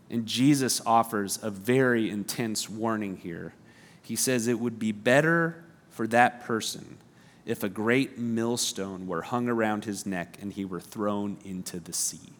And 0.08 0.26
Jesus 0.26 0.80
offers 0.84 1.38
a 1.42 1.50
very 1.50 2.10
intense 2.10 2.68
warning 2.68 3.16
here 3.16 3.54
he 4.02 4.16
says 4.16 4.47
it 4.47 4.59
would 4.59 4.78
be 4.78 4.92
better 4.92 5.64
for 5.90 6.07
that 6.09 6.45
person 6.45 6.99
if 7.47 7.62
a 7.62 7.69
great 7.69 8.19
millstone 8.19 9.07
were 9.07 9.23
hung 9.23 9.49
around 9.49 9.85
his 9.85 10.07
neck 10.07 10.37
and 10.40 10.52
he 10.52 10.64
were 10.64 10.80
thrown 10.80 11.37
into 11.45 11.80
the 11.80 11.92
sea. 11.92 12.33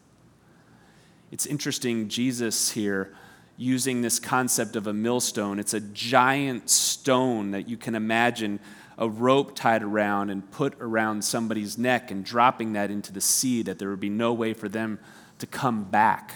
It's 1.31 1.45
interesting, 1.45 2.09
Jesus 2.09 2.71
here 2.71 3.13
using 3.57 4.01
this 4.01 4.19
concept 4.19 4.75
of 4.75 4.87
a 4.87 4.93
millstone. 4.93 5.59
It's 5.59 5.73
a 5.73 5.79
giant 5.79 6.69
stone 6.69 7.51
that 7.51 7.69
you 7.69 7.77
can 7.77 7.95
imagine 7.95 8.59
a 8.97 9.07
rope 9.07 9.55
tied 9.55 9.83
around 9.83 10.29
and 10.29 10.49
put 10.51 10.75
around 10.79 11.23
somebody's 11.23 11.77
neck 11.77 12.11
and 12.11 12.25
dropping 12.25 12.73
that 12.73 12.91
into 12.91 13.13
the 13.13 13.21
sea, 13.21 13.61
that 13.63 13.79
there 13.79 13.89
would 13.89 13.99
be 13.99 14.09
no 14.09 14.33
way 14.33 14.53
for 14.53 14.67
them 14.67 14.99
to 15.39 15.47
come 15.47 15.83
back. 15.83 16.33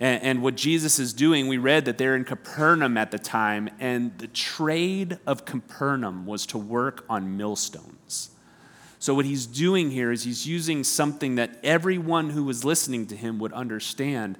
And, 0.00 0.22
and 0.22 0.42
what 0.42 0.56
Jesus 0.56 0.98
is 0.98 1.12
doing, 1.12 1.46
we 1.46 1.58
read 1.58 1.84
that 1.84 1.98
they're 1.98 2.16
in 2.16 2.24
Capernaum 2.24 2.96
at 2.96 3.10
the 3.10 3.18
time, 3.18 3.68
and 3.78 4.16
the 4.18 4.26
trade 4.28 5.18
of 5.26 5.44
Capernaum 5.44 6.26
was 6.26 6.46
to 6.46 6.58
work 6.58 7.04
on 7.08 7.36
millstones. 7.36 8.30
So, 8.98 9.14
what 9.14 9.26
he's 9.26 9.46
doing 9.46 9.90
here 9.90 10.10
is 10.10 10.24
he's 10.24 10.46
using 10.46 10.84
something 10.84 11.36
that 11.36 11.58
everyone 11.62 12.30
who 12.30 12.44
was 12.44 12.64
listening 12.64 13.06
to 13.08 13.16
him 13.16 13.38
would 13.38 13.52
understand 13.52 14.38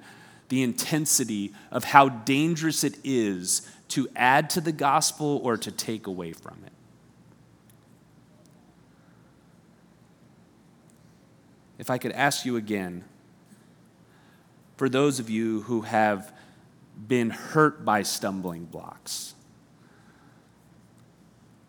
the 0.49 0.63
intensity 0.63 1.53
of 1.71 1.85
how 1.85 2.09
dangerous 2.09 2.83
it 2.83 2.97
is 3.03 3.61
to 3.87 4.07
add 4.15 4.49
to 4.51 4.61
the 4.61 4.71
gospel 4.71 5.39
or 5.43 5.57
to 5.57 5.71
take 5.71 6.07
away 6.07 6.33
from 6.33 6.57
it. 6.65 6.73
If 11.79 11.89
I 11.89 11.97
could 11.97 12.11
ask 12.11 12.45
you 12.45 12.57
again, 12.57 13.03
for 14.81 14.89
those 14.89 15.19
of 15.19 15.29
you 15.29 15.61
who 15.61 15.81
have 15.81 16.33
been 17.07 17.29
hurt 17.29 17.85
by 17.85 18.01
stumbling 18.01 18.65
blocks. 18.65 19.35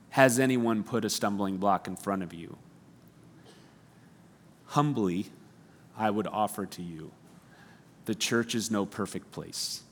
Has 0.08 0.38
anyone 0.38 0.82
put 0.82 1.04
a 1.04 1.10
stumbling 1.10 1.58
block 1.58 1.86
in 1.86 1.94
front 1.94 2.22
of 2.22 2.32
you? 2.32 2.56
Humbly, 4.68 5.26
I 5.94 6.08
would 6.08 6.26
offer 6.26 6.64
to 6.64 6.82
you 6.82 7.10
the 8.06 8.14
church 8.14 8.54
is 8.54 8.70
no 8.70 8.86
perfect 8.86 9.30
place. 9.30 9.82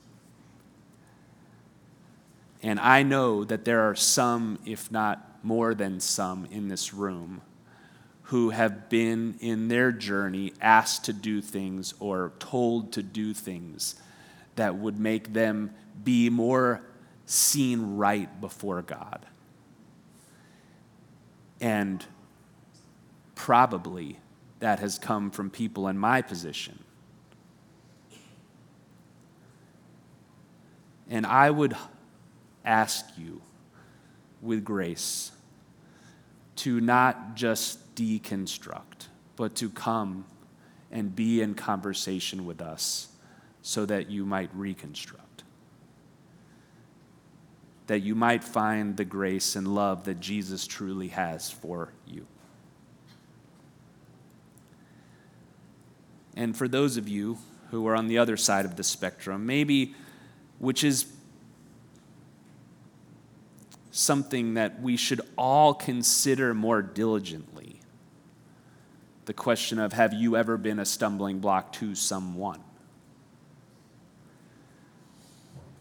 And 2.62 2.80
I 2.80 3.02
know 3.02 3.44
that 3.44 3.66
there 3.66 3.82
are 3.82 3.94
some, 3.94 4.58
if 4.64 4.90
not 4.90 5.44
more 5.44 5.74
than 5.74 6.00
some, 6.00 6.46
in 6.50 6.68
this 6.68 6.94
room 6.94 7.42
who 8.30 8.50
have 8.50 8.88
been 8.88 9.34
in 9.40 9.66
their 9.66 9.90
journey 9.90 10.52
asked 10.60 11.04
to 11.04 11.12
do 11.12 11.40
things 11.40 11.94
or 11.98 12.32
told 12.38 12.92
to 12.92 13.02
do 13.02 13.34
things 13.34 13.96
that 14.54 14.76
would 14.76 14.96
make 15.00 15.32
them 15.32 15.74
be 16.04 16.30
more 16.30 16.80
seen 17.26 17.96
right 17.96 18.40
before 18.40 18.82
God. 18.82 19.26
And 21.60 22.06
probably 23.34 24.20
that 24.60 24.78
has 24.78 24.96
come 24.96 25.32
from 25.32 25.50
people 25.50 25.88
in 25.88 25.98
my 25.98 26.22
position. 26.22 26.78
And 31.08 31.26
I 31.26 31.50
would 31.50 31.76
ask 32.64 33.06
you 33.18 33.42
with 34.40 34.62
grace 34.62 35.32
to 36.54 36.80
not 36.80 37.34
just 37.34 37.79
deconstruct, 37.94 39.08
but 39.36 39.54
to 39.56 39.70
come 39.70 40.24
and 40.90 41.14
be 41.14 41.40
in 41.40 41.54
conversation 41.54 42.44
with 42.44 42.60
us 42.60 43.08
so 43.62 43.86
that 43.86 44.10
you 44.10 44.24
might 44.24 44.50
reconstruct. 44.54 45.44
That 47.86 48.00
you 48.00 48.14
might 48.14 48.44
find 48.44 48.96
the 48.96 49.04
grace 49.04 49.56
and 49.56 49.74
love 49.74 50.04
that 50.04 50.20
Jesus 50.20 50.66
truly 50.66 51.08
has 51.08 51.50
for 51.50 51.92
you. 52.06 52.26
And 56.36 56.56
for 56.56 56.68
those 56.68 56.96
of 56.96 57.08
you 57.08 57.38
who 57.70 57.86
are 57.86 57.96
on 57.96 58.08
the 58.08 58.18
other 58.18 58.36
side 58.36 58.64
of 58.64 58.76
the 58.76 58.84
spectrum, 58.84 59.46
maybe 59.46 59.94
which 60.58 60.84
is 60.84 61.06
something 63.90 64.54
that 64.54 64.80
we 64.80 64.96
should 64.96 65.20
all 65.36 65.74
consider 65.74 66.54
more 66.54 66.82
diligently. 66.82 67.79
The 69.30 69.34
question 69.34 69.78
of 69.78 69.92
have 69.92 70.12
you 70.12 70.36
ever 70.36 70.56
been 70.56 70.80
a 70.80 70.84
stumbling 70.84 71.38
block 71.38 71.72
to 71.74 71.94
someone? 71.94 72.64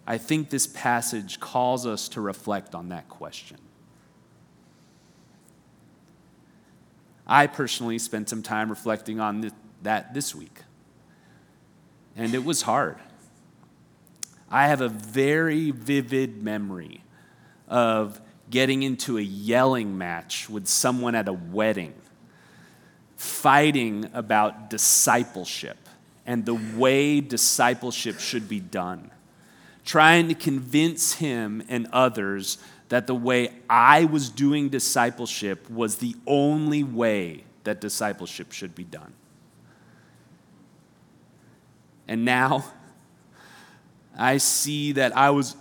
I 0.06 0.20
think 0.20 0.52
this 0.52 0.68
passage 0.68 1.40
calls 1.40 1.88
us 1.88 2.10
to 2.10 2.22
reflect 2.22 2.76
on 2.76 2.90
that 2.90 3.10
question. 3.10 3.58
I 7.26 7.48
personally 7.48 7.98
spent 7.98 8.30
some 8.30 8.44
time 8.44 8.70
reflecting 8.70 9.20
on 9.20 9.52
that 9.82 10.14
this 10.14 10.36
week, 10.36 10.60
and 12.16 12.36
it 12.36 12.46
was 12.46 12.62
hard. 12.62 12.98
I 14.52 14.68
have 14.68 14.82
a 14.82 14.90
very 14.90 15.72
vivid 15.72 16.44
memory 16.44 17.04
of 17.68 18.22
getting 18.52 18.84
into 18.84 19.18
a 19.18 19.22
yelling 19.22 19.98
match 19.98 20.52
with 20.52 20.68
someone 20.68 21.16
at 21.16 21.28
a 21.28 21.34
wedding, 21.34 21.96
fighting 23.20 24.10
about 24.14 24.70
discipleship 24.70 25.78
and 26.26 26.46
the 26.46 26.54
way 26.78 27.20
discipleship 27.20 28.18
should 28.18 28.48
be 28.48 28.62
done, 28.62 29.12
trying 29.84 30.30
to 30.30 30.34
convince 30.34 31.16
him 31.16 31.62
and 31.68 31.86
others 31.92 32.60
that 32.88 33.08
the 33.08 33.14
way 33.16 33.52
I 33.70 34.06
was 34.06 34.30
doing 34.30 34.70
discipleship 34.70 35.70
was 35.70 35.98
the 35.98 36.16
only 36.26 36.82
way 36.82 37.44
that 37.66 37.82
discipleship 37.82 38.54
should 38.54 38.74
be 38.74 38.86
done. 38.86 39.12
And 42.08 42.24
now 42.24 42.64
I 44.18 44.38
see 44.38 44.94
that 44.94 45.16
I 45.18 45.32
was 45.32 45.58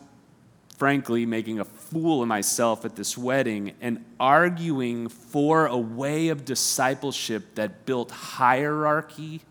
frankly 0.78 1.26
making 1.26 1.58
a 1.58 1.64
fool 1.64 2.22
of 2.22 2.28
myself 2.28 2.84
at 2.84 2.94
this 2.94 3.18
wedding 3.18 3.74
and 3.80 4.04
arguing 4.20 5.08
for 5.08 5.66
a 5.66 5.76
way 5.76 6.28
of 6.28 6.44
discipleship 6.44 7.56
that 7.56 7.84
built 7.84 8.12
hierarchy 8.12 9.42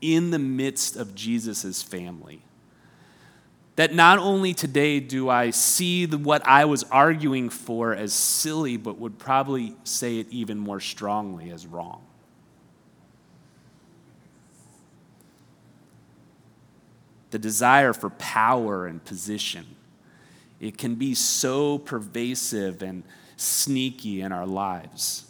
in 0.00 0.30
the 0.30 0.38
midst 0.38 0.96
of 0.96 1.14
Jesus' 1.14 1.82
family. 1.82 2.40
That 3.76 3.94
not 3.94 4.18
only 4.18 4.54
today 4.54 4.98
do 4.98 5.28
I 5.28 5.50
see 5.50 6.06
the, 6.06 6.16
what 6.16 6.46
I 6.46 6.64
was 6.64 6.84
arguing 6.84 7.50
for 7.50 7.94
as 7.94 8.14
silly, 8.14 8.78
but 8.78 8.98
would 8.98 9.18
probably 9.18 9.76
say 9.84 10.18
it 10.20 10.26
even 10.30 10.58
more 10.58 10.80
strongly 10.80 11.50
as 11.50 11.66
wrong. 11.66 12.02
The 17.30 17.38
desire 17.38 17.92
for 17.92 18.08
power 18.10 18.86
and 18.86 19.02
position 19.04 19.66
it 20.62 20.78
can 20.78 20.94
be 20.94 21.12
so 21.12 21.76
pervasive 21.76 22.82
and 22.82 23.02
sneaky 23.36 24.20
in 24.20 24.30
our 24.30 24.46
lives. 24.46 25.28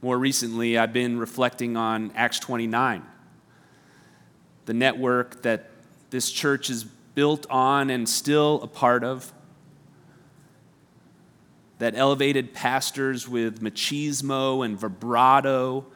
More 0.00 0.16
recently, 0.16 0.78
I've 0.78 0.92
been 0.92 1.18
reflecting 1.18 1.76
on 1.76 2.12
Acts 2.14 2.38
29, 2.38 3.02
the 4.66 4.74
network 4.74 5.42
that 5.42 5.70
this 6.10 6.30
church 6.30 6.70
is 6.70 6.84
built 6.84 7.46
on 7.50 7.90
and 7.90 8.08
still 8.08 8.60
a 8.62 8.68
part 8.68 9.02
of. 9.02 9.32
That 11.80 11.94
elevated 11.96 12.54
pastors 12.54 13.28
with 13.28 13.60
machismo 13.60 14.64
and 14.64 14.78
vibrato 14.78 15.86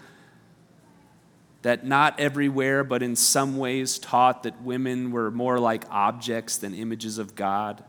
that 1.62 1.85
not 1.85 2.19
everywhere, 2.21 2.85
but 2.85 3.03
in 3.03 3.16
some 3.16 3.57
ways 3.57 3.99
taught 3.99 4.42
that 4.45 4.62
women 4.62 5.11
were 5.11 5.31
more 5.31 5.59
like 5.59 5.85
objects 5.90 6.59
than 6.59 6.75
images 6.75 7.19
of 7.19 7.35
God, 7.35 7.83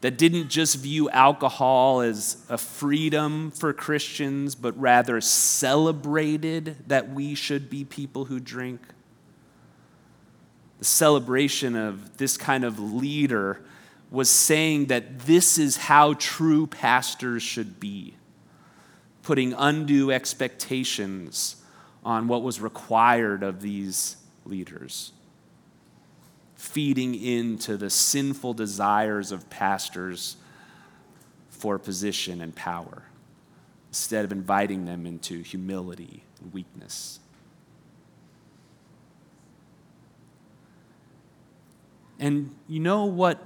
that 0.00 0.16
didn't 0.16 0.48
just 0.48 0.76
view 0.76 1.10
alcohol 1.10 2.00
as 2.00 2.44
a 2.48 2.56
freedom 2.56 3.50
for 3.50 3.72
Christians, 3.72 4.54
but 4.54 4.78
rather 4.80 5.20
celebrated 5.20 6.76
that 6.88 7.10
we 7.10 7.34
should 7.34 7.68
be 7.68 7.84
people 7.84 8.24
who 8.24 8.40
drink. 8.40 8.80
The 10.78 10.86
celebration 10.86 11.76
of 11.76 12.16
this 12.16 12.38
kind 12.38 12.64
of 12.64 12.78
leader 12.78 13.60
was 14.10 14.30
saying 14.30 14.86
that 14.86 15.20
this 15.20 15.58
is 15.58 15.76
how 15.76 16.14
true 16.14 16.66
pastors 16.66 17.42
should 17.42 17.78
be, 17.78 18.14
putting 19.22 19.52
undue 19.52 20.10
expectations 20.10 21.59
on 22.04 22.28
what 22.28 22.42
was 22.42 22.60
required 22.60 23.42
of 23.42 23.60
these 23.60 24.16
leaders, 24.44 25.12
feeding 26.54 27.14
into 27.14 27.76
the 27.76 27.90
sinful 27.90 28.54
desires 28.54 29.32
of 29.32 29.48
pastors 29.50 30.36
for 31.48 31.78
position 31.78 32.40
and 32.40 32.54
power, 32.54 33.02
instead 33.88 34.24
of 34.24 34.32
inviting 34.32 34.86
them 34.86 35.04
into 35.04 35.42
humility 35.42 36.22
and 36.40 36.52
weakness. 36.52 37.20
And 42.18 42.54
you 42.68 42.80
know 42.80 43.06
what 43.06 43.42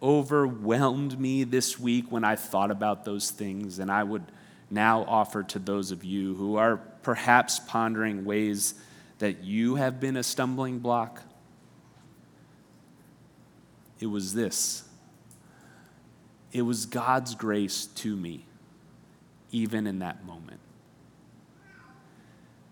overwhelmed 0.00 1.18
me 1.18 1.44
this 1.44 1.78
week 1.78 2.10
when 2.10 2.24
I 2.24 2.36
thought 2.36 2.70
about 2.70 3.04
those 3.04 3.30
things? 3.30 3.78
And 3.78 3.90
I 3.90 4.02
would 4.02 4.24
now 4.70 5.04
offer 5.04 5.42
to 5.42 5.58
those 5.58 5.90
of 5.90 6.04
you 6.04 6.34
who 6.34 6.56
are 6.56 6.80
perhaps 7.02 7.58
pondering 7.58 8.24
ways 8.24 8.74
that 9.18 9.44
you 9.44 9.76
have 9.76 10.00
been 10.00 10.16
a 10.16 10.22
stumbling 10.22 10.78
block? 10.78 11.22
It 14.00 14.06
was 14.06 14.34
this 14.34 14.84
it 16.52 16.62
was 16.62 16.84
God's 16.84 17.34
grace 17.34 17.86
to 17.86 18.14
me, 18.14 18.44
even 19.50 19.86
in 19.86 20.00
that 20.00 20.24
moment. 20.26 20.60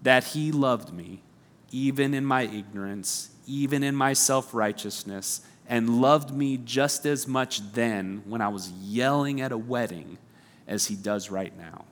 That 0.03 0.25
He 0.25 0.53
loved 0.53 0.93
me, 0.93 1.23
even 1.71 2.13
in 2.13 2.25
my 2.25 2.43
ignorance, 2.43 3.31
even 3.47 3.83
in 3.83 3.95
my 3.95 4.13
self 4.13 4.53
righteousness, 4.55 5.41
and 5.67 6.01
loved 6.01 6.35
me 6.35 6.59
just 6.59 7.07
as 7.07 7.27
much 7.27 7.73
then 7.73 8.23
when 8.27 8.41
I 8.41 8.49
was 8.49 8.71
yelling 8.71 9.41
at 9.41 9.53
a 9.53 9.59
wedding 9.59 10.19
as 10.67 10.87
He 10.87 10.97
does 10.97 11.31
right 11.31 11.57
now 11.57 11.85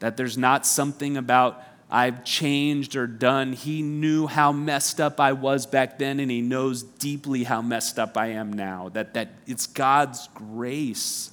that 0.00 0.16
there's 0.16 0.36
not 0.36 0.66
something 0.66 1.16
about 1.16 1.62
I've 1.90 2.24
changed 2.24 2.96
or 2.96 3.06
done. 3.06 3.52
He 3.52 3.82
knew 3.82 4.26
how 4.26 4.52
messed 4.52 5.00
up 5.00 5.20
I 5.20 5.32
was 5.32 5.64
back 5.64 5.98
then, 5.98 6.18
and 6.18 6.30
He 6.30 6.40
knows 6.40 6.82
deeply 6.82 7.44
how 7.44 7.62
messed 7.62 7.98
up 7.98 8.16
I 8.16 8.28
am 8.28 8.52
now. 8.52 8.88
That, 8.88 9.14
that 9.14 9.28
it's 9.46 9.66
God's 9.66 10.28
grace 10.34 11.30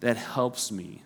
that 0.00 0.16
helps 0.16 0.72
me 0.72 1.02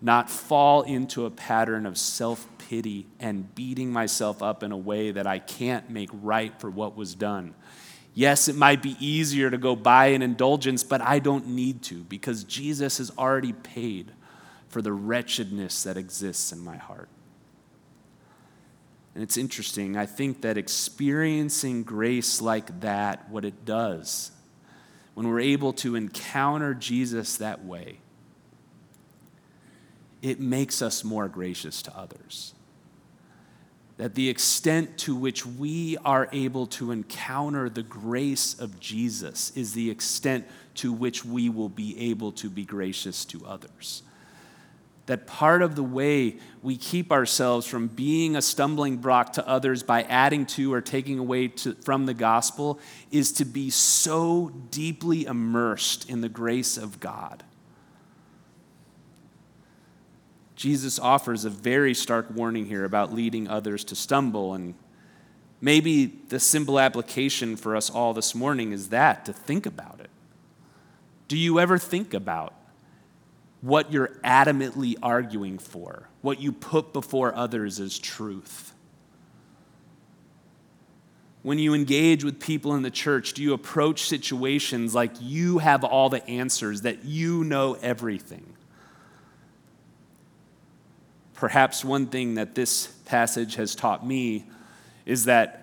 not 0.00 0.28
fall 0.28 0.82
into 0.82 1.24
a 1.24 1.30
pattern 1.30 1.86
of 1.86 1.96
self 1.96 2.46
pity 2.58 3.06
and 3.20 3.54
beating 3.54 3.92
myself 3.92 4.42
up 4.42 4.62
in 4.62 4.72
a 4.72 4.76
way 4.76 5.12
that 5.12 5.26
I 5.26 5.38
can't 5.38 5.88
make 5.90 6.10
right 6.12 6.52
for 6.60 6.70
what 6.70 6.96
was 6.96 7.14
done. 7.14 7.54
Yes, 8.14 8.48
it 8.48 8.56
might 8.56 8.82
be 8.82 8.96
easier 8.98 9.48
to 9.48 9.58
go 9.58 9.74
buy 9.76 10.06
an 10.06 10.22
indulgence, 10.22 10.82
but 10.84 11.00
I 11.00 11.18
don't 11.18 11.48
need 11.48 11.82
to 11.84 12.02
because 12.04 12.44
Jesus 12.44 12.98
has 12.98 13.10
already 13.16 13.52
paid 13.52 14.10
for 14.72 14.80
the 14.80 14.92
wretchedness 14.92 15.82
that 15.82 15.98
exists 15.98 16.50
in 16.50 16.58
my 16.58 16.76
heart. 16.76 17.10
And 19.14 19.22
it's 19.22 19.36
interesting. 19.36 19.98
I 19.98 20.06
think 20.06 20.40
that 20.40 20.56
experiencing 20.56 21.82
grace 21.82 22.40
like 22.40 22.80
that, 22.80 23.28
what 23.28 23.44
it 23.44 23.66
does, 23.66 24.30
when 25.12 25.28
we're 25.28 25.40
able 25.40 25.74
to 25.74 25.94
encounter 25.94 26.72
Jesus 26.72 27.36
that 27.36 27.62
way, 27.62 27.98
it 30.22 30.40
makes 30.40 30.80
us 30.80 31.04
more 31.04 31.28
gracious 31.28 31.82
to 31.82 31.94
others. 31.94 32.54
That 33.98 34.14
the 34.14 34.30
extent 34.30 34.96
to 35.00 35.14
which 35.14 35.44
we 35.44 35.98
are 35.98 36.30
able 36.32 36.66
to 36.68 36.92
encounter 36.92 37.68
the 37.68 37.82
grace 37.82 38.58
of 38.58 38.80
Jesus 38.80 39.54
is 39.54 39.74
the 39.74 39.90
extent 39.90 40.46
to 40.76 40.94
which 40.94 41.26
we 41.26 41.50
will 41.50 41.68
be 41.68 42.10
able 42.10 42.32
to 42.32 42.48
be 42.48 42.64
gracious 42.64 43.26
to 43.26 43.44
others 43.44 44.02
that 45.12 45.26
part 45.26 45.62
of 45.62 45.76
the 45.76 45.82
way 45.82 46.38
we 46.62 46.76
keep 46.76 47.12
ourselves 47.12 47.66
from 47.66 47.86
being 47.86 48.34
a 48.34 48.42
stumbling 48.42 48.96
block 48.96 49.34
to 49.34 49.46
others 49.46 49.82
by 49.82 50.02
adding 50.02 50.46
to 50.46 50.72
or 50.72 50.80
taking 50.80 51.18
away 51.18 51.48
to, 51.48 51.74
from 51.74 52.06
the 52.06 52.14
gospel 52.14 52.80
is 53.10 53.32
to 53.32 53.44
be 53.44 53.70
so 53.70 54.50
deeply 54.70 55.24
immersed 55.26 56.08
in 56.08 56.20
the 56.20 56.28
grace 56.28 56.76
of 56.76 56.98
God 56.98 57.44
Jesus 60.62 61.00
offers 61.00 61.44
a 61.44 61.50
very 61.50 61.92
stark 61.92 62.26
warning 62.30 62.66
here 62.66 62.84
about 62.84 63.12
leading 63.12 63.48
others 63.48 63.82
to 63.82 63.96
stumble. 63.96 64.54
And 64.54 64.74
maybe 65.60 66.06
the 66.06 66.38
simple 66.38 66.78
application 66.78 67.56
for 67.56 67.74
us 67.74 67.90
all 67.90 68.14
this 68.14 68.32
morning 68.32 68.70
is 68.70 68.90
that 68.90 69.24
to 69.24 69.32
think 69.32 69.66
about 69.66 69.98
it. 69.98 70.08
Do 71.26 71.36
you 71.36 71.58
ever 71.58 71.78
think 71.78 72.14
about 72.14 72.54
what 73.62 73.92
you're 73.92 74.18
adamantly 74.24 74.96
arguing 75.02 75.56
for, 75.56 76.08
what 76.20 76.40
you 76.40 76.52
put 76.52 76.92
before 76.92 77.34
others 77.34 77.80
as 77.80 77.98
truth? 77.98 78.74
When 81.42 81.58
you 81.58 81.72
engage 81.72 82.22
with 82.22 82.38
people 82.38 82.74
in 82.74 82.82
the 82.82 82.90
church, 82.90 83.32
do 83.32 83.42
you 83.42 83.52
approach 83.52 84.02
situations 84.02 84.94
like 84.94 85.12
you 85.20 85.58
have 85.58 85.82
all 85.82 86.08
the 86.08 86.24
answers, 86.28 86.82
that 86.82 87.04
you 87.04 87.42
know 87.44 87.74
everything? 87.82 88.54
Perhaps 91.34 91.84
one 91.84 92.06
thing 92.06 92.34
that 92.34 92.54
this 92.54 92.86
passage 93.04 93.56
has 93.56 93.74
taught 93.74 94.06
me 94.06 94.44
is 95.06 95.24
that 95.24 95.61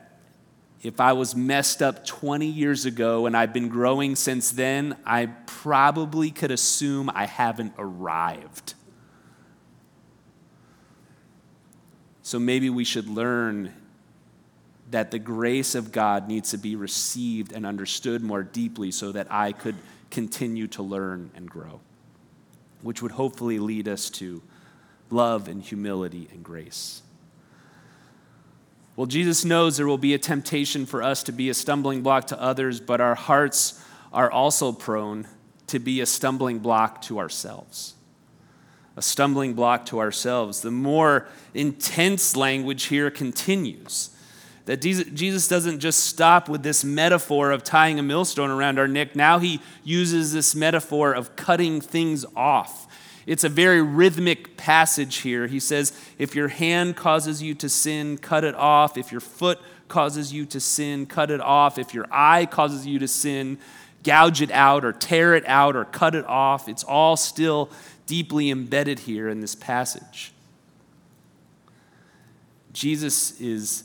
if 0.82 1.00
I 1.02 1.13
was 1.13 1.36
messed 1.36 1.82
up 1.82 2.06
20 2.06 2.46
years 2.46 2.86
ago 2.86 3.26
and 3.26 3.36
I've 3.36 3.52
been 3.52 3.68
growing 3.68 4.15
since 4.15 4.52
then, 4.52 4.96
I 5.06 5.26
probably 5.46 6.32
could 6.32 6.52
assume 6.52 7.10
I 7.13 7.26
haven't 7.26 7.74
arrived. 7.78 8.76
So 12.22 12.39
maybe 12.39 12.70
we 12.70 12.84
should 12.84 13.08
learn 13.10 13.74
that 14.92 15.12
the 15.12 15.20
grace 15.20 15.76
of 15.76 15.92
God 15.92 16.28
needs 16.28 16.52
to 16.52 16.58
be 16.58 16.76
received 16.76 17.52
and 17.52 17.65
understood 17.65 18.22
more 18.22 18.44
deeply 18.44 18.92
so 18.92 19.12
that 19.12 19.28
I 19.30 19.52
could 19.52 19.76
continue 20.10 20.68
to 20.68 20.84
learn 20.84 21.32
and 21.36 21.50
grow, 21.50 21.82
which 22.82 23.02
would 23.02 23.12
hopefully 23.12 23.60
lead 23.60 23.88
us 23.88 24.10
to 24.12 24.42
love 25.10 25.48
and 25.48 25.62
humility 25.62 26.30
and 26.32 26.44
grace. 26.44 27.02
Well, 29.00 29.06
Jesus 29.06 29.46
knows 29.46 29.78
there 29.78 29.88
will 29.88 29.98
be 29.98 30.14
a 30.14 30.18
temptation 30.18 30.86
for 30.86 31.02
us 31.02 31.24
to 31.24 31.32
be 31.32 31.48
a 31.48 31.54
stumbling 31.54 32.02
block 32.02 32.28
to 32.28 32.42
others, 32.42 32.82
but 32.82 33.00
our 33.00 33.16
hearts 33.16 33.82
are 34.12 34.30
also 34.30 34.74
prone 34.74 35.26
to 35.68 35.80
be 35.80 36.02
a 36.02 36.06
stumbling 36.06 36.60
block 36.60 37.02
to 37.04 37.18
ourselves. 37.18 37.94
A 38.98 39.02
stumbling 39.02 39.54
block 39.54 39.86
to 39.86 40.00
ourselves. 40.00 40.60
The 40.60 40.72
more 40.72 41.30
intense 41.54 42.36
language 42.36 42.88
here 42.88 43.10
continues. 43.10 44.10
That 44.66 44.82
Jesus 44.82 45.48
doesn't 45.48 45.80
just 45.80 46.04
stop 46.04 46.50
with 46.50 46.62
this 46.62 46.84
metaphor 46.84 47.52
of 47.52 47.64
tying 47.64 48.00
a 48.00 48.04
millstone 48.04 48.50
around 48.50 48.80
our 48.80 48.88
neck. 48.90 49.16
Now 49.16 49.40
he 49.40 49.62
uses 49.86 50.34
this 50.34 50.54
metaphor 50.56 51.14
of 51.14 51.38
cutting 51.38 51.80
things 51.80 52.26
off 52.36 52.86
it's 53.30 53.44
a 53.44 53.50
very 53.50 53.80
rhythmic 53.80 54.58
passage 54.58 55.18
here. 55.18 55.46
He 55.46 55.60
says, 55.60 55.94
If 56.18 56.34
your 56.34 56.48
hand 56.48 56.96
causes 56.96 57.44
you 57.44 57.54
to 57.54 57.70
sin, 57.70 58.18
cut 58.18 58.44
it 58.44 58.56
off. 58.56 58.98
If 58.98 59.12
your 59.12 59.22
foot 59.22 59.60
causes 59.88 60.34
you 60.34 60.48
to 60.48 60.60
sin, 60.60 61.06
cut 61.06 61.30
it 61.30 61.39
off. 61.39 61.78
If 61.78 61.94
your 61.94 62.08
eye 62.10 62.48
causes 62.48 62.88
you 62.88 62.98
to 62.98 63.08
sin, 63.08 63.60
gouge 64.04 64.42
it 64.42 64.50
out 64.50 64.84
or 64.84 64.92
tear 64.92 65.36
it 65.36 65.46
out 65.46 65.76
or 65.76 65.86
cut 65.86 66.15
it 66.15 66.26
off. 66.26 66.68
It's 66.68 66.84
all 66.84 67.15
still 67.15 67.70
deeply 68.08 68.50
embedded 68.50 68.98
here 68.98 69.30
in 69.30 69.42
this 69.42 69.54
passage. 69.54 70.32
Jesus 72.74 73.39
is 73.39 73.84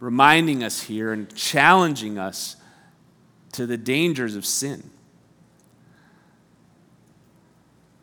reminding 0.00 0.64
us 0.64 0.84
here 0.84 1.12
and 1.12 1.34
challenging 1.36 2.16
us 2.16 2.56
to 3.52 3.66
the 3.66 3.76
dangers 3.76 4.36
of 4.36 4.46
sin. 4.46 4.88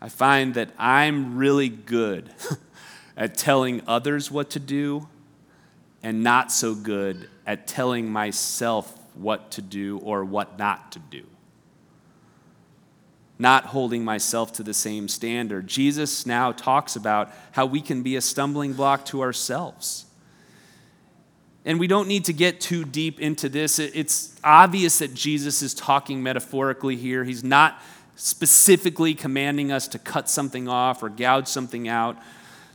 I 0.02 0.10
find 0.10 0.54
that 0.54 0.72
I'm 0.78 1.38
really 1.38 1.70
good 1.70 2.32
at 3.18 3.36
telling 3.38 3.82
others 3.86 4.32
what 4.32 4.52
to 4.52 4.60
do 4.60 5.08
and 6.02 6.24
not 6.24 6.52
so 6.52 6.74
good 6.74 7.30
at 7.46 7.68
telling 7.68 8.10
myself 8.10 8.98
what 9.16 9.52
to 9.52 9.62
do 9.62 9.98
or 10.00 10.24
what 10.24 10.58
not 10.58 10.94
to 10.94 11.00
do. 11.00 11.26
Not 13.38 13.66
holding 13.66 14.04
myself 14.04 14.54
to 14.54 14.64
the 14.64 14.74
same 14.74 15.08
standard. 15.08 15.68
Jesus 15.68 16.26
now 16.26 16.52
talks 16.52 16.96
about 16.96 17.32
how 17.52 17.66
we 17.66 17.82
can 17.82 18.02
be 18.02 18.16
a 18.16 18.22
stumbling 18.22 18.74
block 18.74 19.06
to 19.06 19.22
ourselves. 19.22 20.06
And 21.66 21.80
we 21.80 21.88
don't 21.88 22.08
need 22.08 22.26
to 22.26 22.34
get 22.34 22.62
too 22.62 22.86
deep 22.86 23.20
into 23.20 23.50
this. 23.50 23.80
It's 23.80 24.40
obvious 24.44 25.00
that 25.00 25.14
Jesus 25.14 25.62
is 25.62 25.74
talking 25.74 26.24
metaphorically 26.24 26.96
here. 26.96 27.24
He's 27.24 27.44
not 27.44 27.82
specifically 28.20 29.14
commanding 29.14 29.72
us 29.72 29.88
to 29.88 29.98
cut 29.98 30.30
something 30.30 30.68
off 30.68 31.02
or 31.02 31.08
gouge 31.08 31.48
something 31.48 31.88
out. 31.88 32.18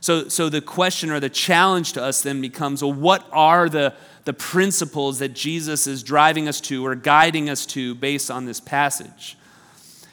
So, 0.01 0.27
so 0.27 0.49
the 0.49 0.59
question 0.59 1.11
or 1.11 1.19
the 1.19 1.29
challenge 1.29 1.93
to 1.93 2.03
us 2.03 2.23
then 2.23 2.41
becomes 2.41 2.81
well, 2.81 2.93
what 2.93 3.27
are 3.31 3.69
the, 3.69 3.93
the 4.23 4.33
principles 4.33 5.19
that 5.19 5.29
Jesus 5.29 5.85
is 5.85 6.01
driving 6.01 6.47
us 6.47 6.59
to 6.61 6.85
or 6.85 6.95
guiding 6.95 7.49
us 7.49 7.65
to 7.67 7.93
based 7.93 8.31
on 8.31 8.45
this 8.45 8.59
passage? 8.59 9.37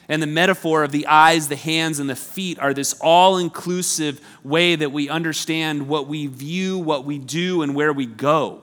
And 0.07 0.21
the 0.21 0.27
metaphor 0.27 0.83
of 0.83 0.91
the 0.91 1.07
eyes, 1.07 1.47
the 1.47 1.55
hands, 1.55 1.99
and 1.99 2.09
the 2.09 2.15
feet 2.15 2.59
are 2.59 2.73
this 2.73 2.93
all 3.01 3.37
inclusive 3.37 4.21
way 4.43 4.75
that 4.75 4.91
we 4.91 5.09
understand 5.09 5.87
what 5.87 6.07
we 6.07 6.27
view, 6.27 6.77
what 6.77 7.05
we 7.05 7.17
do, 7.17 7.63
and 7.63 7.73
where 7.73 7.93
we 7.93 8.05
go. 8.05 8.61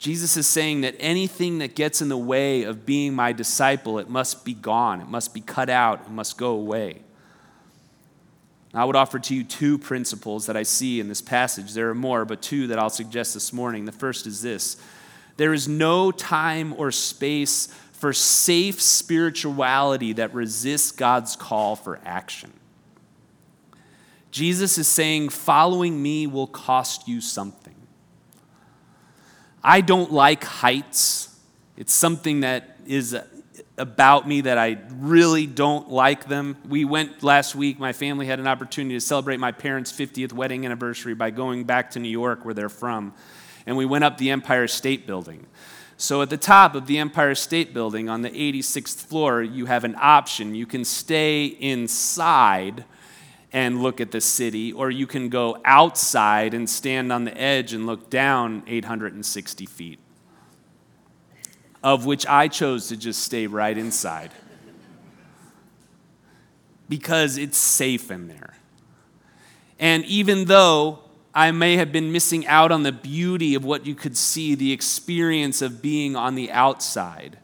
Jesus 0.00 0.38
is 0.38 0.46
saying 0.46 0.80
that 0.80 0.96
anything 0.98 1.58
that 1.58 1.74
gets 1.74 2.00
in 2.00 2.08
the 2.08 2.16
way 2.16 2.62
of 2.62 2.86
being 2.86 3.12
my 3.12 3.34
disciple, 3.34 3.98
it 3.98 4.08
must 4.08 4.46
be 4.46 4.54
gone. 4.54 5.02
It 5.02 5.08
must 5.08 5.34
be 5.34 5.42
cut 5.42 5.68
out. 5.68 6.00
It 6.06 6.10
must 6.10 6.38
go 6.38 6.52
away. 6.52 7.02
I 8.72 8.86
would 8.86 8.96
offer 8.96 9.18
to 9.18 9.34
you 9.34 9.44
two 9.44 9.76
principles 9.76 10.46
that 10.46 10.56
I 10.56 10.62
see 10.62 11.00
in 11.00 11.08
this 11.08 11.20
passage. 11.20 11.74
There 11.74 11.90
are 11.90 11.94
more, 11.94 12.24
but 12.24 12.40
two 12.40 12.68
that 12.68 12.78
I'll 12.78 12.88
suggest 12.88 13.34
this 13.34 13.52
morning. 13.52 13.84
The 13.84 13.92
first 13.92 14.26
is 14.26 14.40
this 14.40 14.78
there 15.36 15.52
is 15.52 15.68
no 15.68 16.10
time 16.10 16.72
or 16.78 16.90
space 16.90 17.66
for 17.92 18.14
safe 18.14 18.80
spirituality 18.80 20.14
that 20.14 20.32
resists 20.32 20.92
God's 20.92 21.36
call 21.36 21.76
for 21.76 22.00
action. 22.06 22.54
Jesus 24.30 24.78
is 24.78 24.88
saying, 24.88 25.28
following 25.28 26.02
me 26.02 26.26
will 26.26 26.46
cost 26.46 27.06
you 27.06 27.20
something. 27.20 27.59
I 29.62 29.80
don't 29.80 30.12
like 30.12 30.44
heights. 30.44 31.38
It's 31.76 31.92
something 31.92 32.40
that 32.40 32.78
is 32.86 33.16
about 33.76 34.28
me 34.28 34.42
that 34.42 34.58
I 34.58 34.78
really 34.96 35.46
don't 35.46 35.90
like 35.90 36.28
them. 36.28 36.56
We 36.68 36.84
went 36.84 37.22
last 37.22 37.54
week, 37.54 37.78
my 37.78 37.92
family 37.92 38.26
had 38.26 38.38
an 38.38 38.46
opportunity 38.46 38.94
to 38.94 39.00
celebrate 39.00 39.38
my 39.38 39.52
parents' 39.52 39.92
50th 39.92 40.32
wedding 40.32 40.64
anniversary 40.66 41.14
by 41.14 41.30
going 41.30 41.64
back 41.64 41.90
to 41.92 41.98
New 41.98 42.10
York, 42.10 42.44
where 42.44 42.54
they're 42.54 42.68
from. 42.68 43.14
And 43.66 43.76
we 43.76 43.86
went 43.86 44.04
up 44.04 44.18
the 44.18 44.30
Empire 44.30 44.66
State 44.66 45.06
Building. 45.06 45.46
So, 45.96 46.22
at 46.22 46.30
the 46.30 46.38
top 46.38 46.74
of 46.74 46.86
the 46.86 46.98
Empire 46.98 47.34
State 47.34 47.74
Building 47.74 48.08
on 48.08 48.22
the 48.22 48.30
86th 48.30 49.04
floor, 49.04 49.42
you 49.42 49.66
have 49.66 49.84
an 49.84 49.96
option. 50.00 50.54
You 50.54 50.64
can 50.64 50.84
stay 50.84 51.44
inside 51.44 52.84
and 53.52 53.82
look 53.82 54.00
at 54.00 54.12
the 54.12 54.20
city, 54.20 54.72
or 54.72 54.90
you 54.90 55.06
can 55.06 55.28
go 55.28 55.58
outside 55.64 56.54
and 56.54 56.68
stand 56.68 57.12
on 57.12 57.24
the 57.24 57.36
edge 57.36 57.72
and 57.72 57.86
look 57.86 58.08
down 58.08 58.62
860 58.66 59.66
feet, 59.66 59.98
of 61.82 62.06
which 62.06 62.26
I 62.26 62.48
chose 62.48 62.88
to 62.88 62.96
just 62.96 63.22
stay 63.22 63.46
right 63.46 63.76
inside 63.76 64.30
because 66.88 67.38
it's 67.38 67.56
safe 67.56 68.10
in 68.10 68.28
there. 68.28 68.54
And 69.78 70.04
even 70.04 70.44
though 70.44 70.98
I 71.32 71.52
may 71.52 71.76
have 71.76 71.92
been 71.92 72.12
missing 72.12 72.46
out 72.46 72.72
on 72.72 72.82
the 72.82 72.92
beauty 72.92 73.54
of 73.54 73.64
what 73.64 73.86
you 73.86 73.94
could 73.94 74.16
see, 74.16 74.54
the 74.54 74.72
experience 74.72 75.62
of 75.62 75.80
being 75.80 76.16
on 76.16 76.34
the 76.34 76.50
outside, 76.50 77.38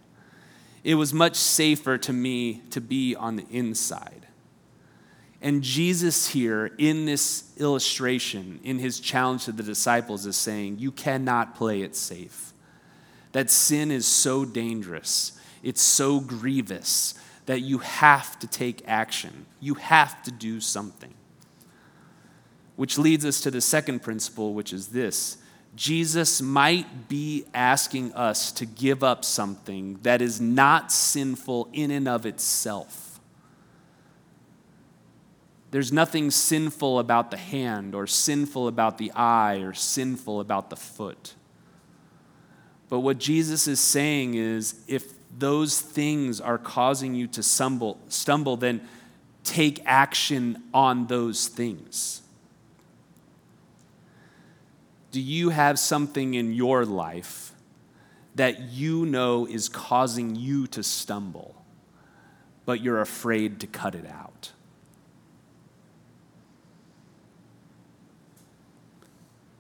it 0.83 0.97
was 0.97 1.15
much 1.15 1.37
safer 1.37 1.97
to 1.99 2.13
me 2.13 2.63
to 2.71 2.81
be 2.81 3.15
on 3.15 3.37
the 3.37 3.47
inside. 3.51 4.26
And 5.47 5.63
Jesus, 5.63 6.27
here 6.27 6.73
in 6.77 7.05
this 7.05 7.45
illustration, 7.57 8.59
in 8.65 8.81
his 8.81 8.99
challenge 8.99 9.45
to 9.45 9.53
the 9.53 9.63
disciples, 9.63 10.27
is 10.27 10.37
saying, 10.37 10.81
You 10.81 10.91
cannot 10.91 11.55
play 11.55 11.83
it 11.83 11.95
safe. 11.95 12.53
That 13.31 13.49
sin 13.49 13.93
is 13.93 14.09
so 14.09 14.45
dangerous, 14.45 15.39
it's 15.63 15.81
so 15.81 16.19
grievous 16.19 17.15
that 17.45 17.61
you 17.61 17.79
have 17.79 18.37
to 18.41 18.49
take 18.49 18.83
action. 18.89 19.47
You 19.61 19.75
have 19.75 20.21
to 20.25 20.33
do 20.33 20.59
something. 20.61 21.15
Which 22.75 22.99
leads 22.99 23.25
us 23.25 23.41
to 23.43 23.53
the 23.53 23.61
second 23.61 24.03
principle, 24.03 24.53
which 24.53 24.73
is 24.73 24.89
this 24.89 25.39
Jesus 25.77 26.43
might 26.43 27.09
be 27.09 27.45
asking 27.55 28.13
us 28.15 28.51
to 28.51 28.67
give 28.67 29.05
up 29.05 29.25
something 29.25 30.01
that 30.03 30.21
is 30.21 30.41
not 30.41 30.91
sinful 30.91 31.69
in 31.73 31.93
and 31.93 32.09
of 32.09 32.27
itself 32.27 33.06
there's 35.77 35.93
nothing 35.93 36.31
sinful 36.31 36.99
about 36.99 37.31
the 37.31 37.37
hand, 37.37 37.95
or 37.95 38.07
sinful 38.07 38.67
about 38.67 38.97
the 38.97 39.13
eye, 39.13 39.57
or 39.57 39.75
sinful 39.75 40.41
about 40.41 40.71
the 40.71 40.77
foot. 40.77 41.35
But 42.89 43.01
what 43.01 43.19
Jesus 43.19 43.69
is 43.69 43.79
saying 43.79 44.37
is 44.37 44.81
if 44.89 45.13
those 45.39 45.79
things 45.79 46.41
are 46.41 46.57
causing 46.57 47.15
you 47.15 47.27
to 47.27 47.43
stumble, 47.43 48.01
stumble 48.09 48.57
then 48.57 48.89
take 49.45 49.83
action 49.85 50.63
on 50.73 51.09
those 51.09 51.47
things? 51.47 52.23
Do 55.11 55.21
you 55.21 55.51
have 55.51 55.79
something 55.79 56.33
in 56.33 56.55
your 56.55 56.87
life 56.87 57.53
that 58.35 58.63
you 58.63 59.05
know 59.05 59.45
is 59.45 59.69
causing 59.69 60.37
you 60.37 60.69
to 60.69 60.83
stumble, 60.83 61.55
but 62.65 62.81
you're 62.81 63.03
afraid 63.03 63.61
to 63.61 63.67
cut 63.67 63.95
it 63.95 64.07
out? 64.07 64.53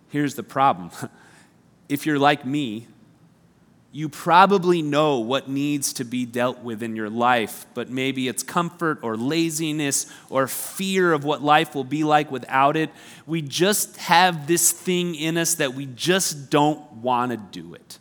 Here's 0.09 0.35
the 0.35 0.43
problem. 0.43 0.91
If 1.89 2.05
you're 2.05 2.19
like 2.19 2.45
me, 2.45 2.89
you 3.97 4.11
probably 4.11 4.83
know 4.83 5.21
what 5.21 5.49
needs 5.49 5.95
to 5.95 6.05
be 6.05 6.27
dealt 6.27 6.63
with 6.63 6.83
in 6.83 6.97
your 6.97 7.09
life, 7.09 7.65
but 7.73 7.89
maybe 7.89 8.29
it's 8.29 8.43
comfort 8.43 8.99
or 9.03 9.17
laziness 9.17 10.05
or 10.29 10.49
fear 10.49 11.15
of 11.15 11.25
what 11.25 11.43
life 11.43 11.75
will 11.75 11.85
be 11.85 12.05
like 12.05 12.31
without 12.31 12.77
it. 12.77 12.91
We 13.25 13.41
just 13.41 13.97
have 13.97 14.47
this 14.47 14.71
thing 14.71 15.15
in 15.15 15.39
us 15.39 15.55
that 15.55 15.73
we 15.73 15.87
just 15.87 16.51
don't 16.51 16.93
want 16.95 17.31
to 17.31 17.39
do 17.39 17.73
it. 17.73 17.99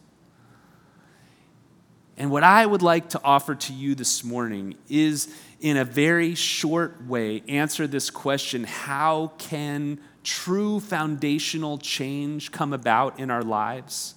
And 2.18 2.32
what 2.32 2.44
I 2.44 2.66
would 2.66 2.82
like 2.82 3.10
to 3.10 3.22
offer 3.24 3.56
to 3.56 3.74
you 3.74 3.94
this 3.94 4.24
morning 4.24 4.76
is, 4.90 5.28
in 5.60 5.78
a 5.78 5.84
very 5.84 6.34
short 6.36 7.06
way, 7.06 7.44
answer 7.48 7.88
this 7.88 8.10
question 8.10 8.64
how 8.64 9.34
can 9.38 10.00
true 10.24 10.80
foundational 10.80 11.78
change 11.78 12.52
come 12.52 12.72
about 12.74 13.20
in 13.20 13.30
our 13.30 13.44
lives? 13.44 14.16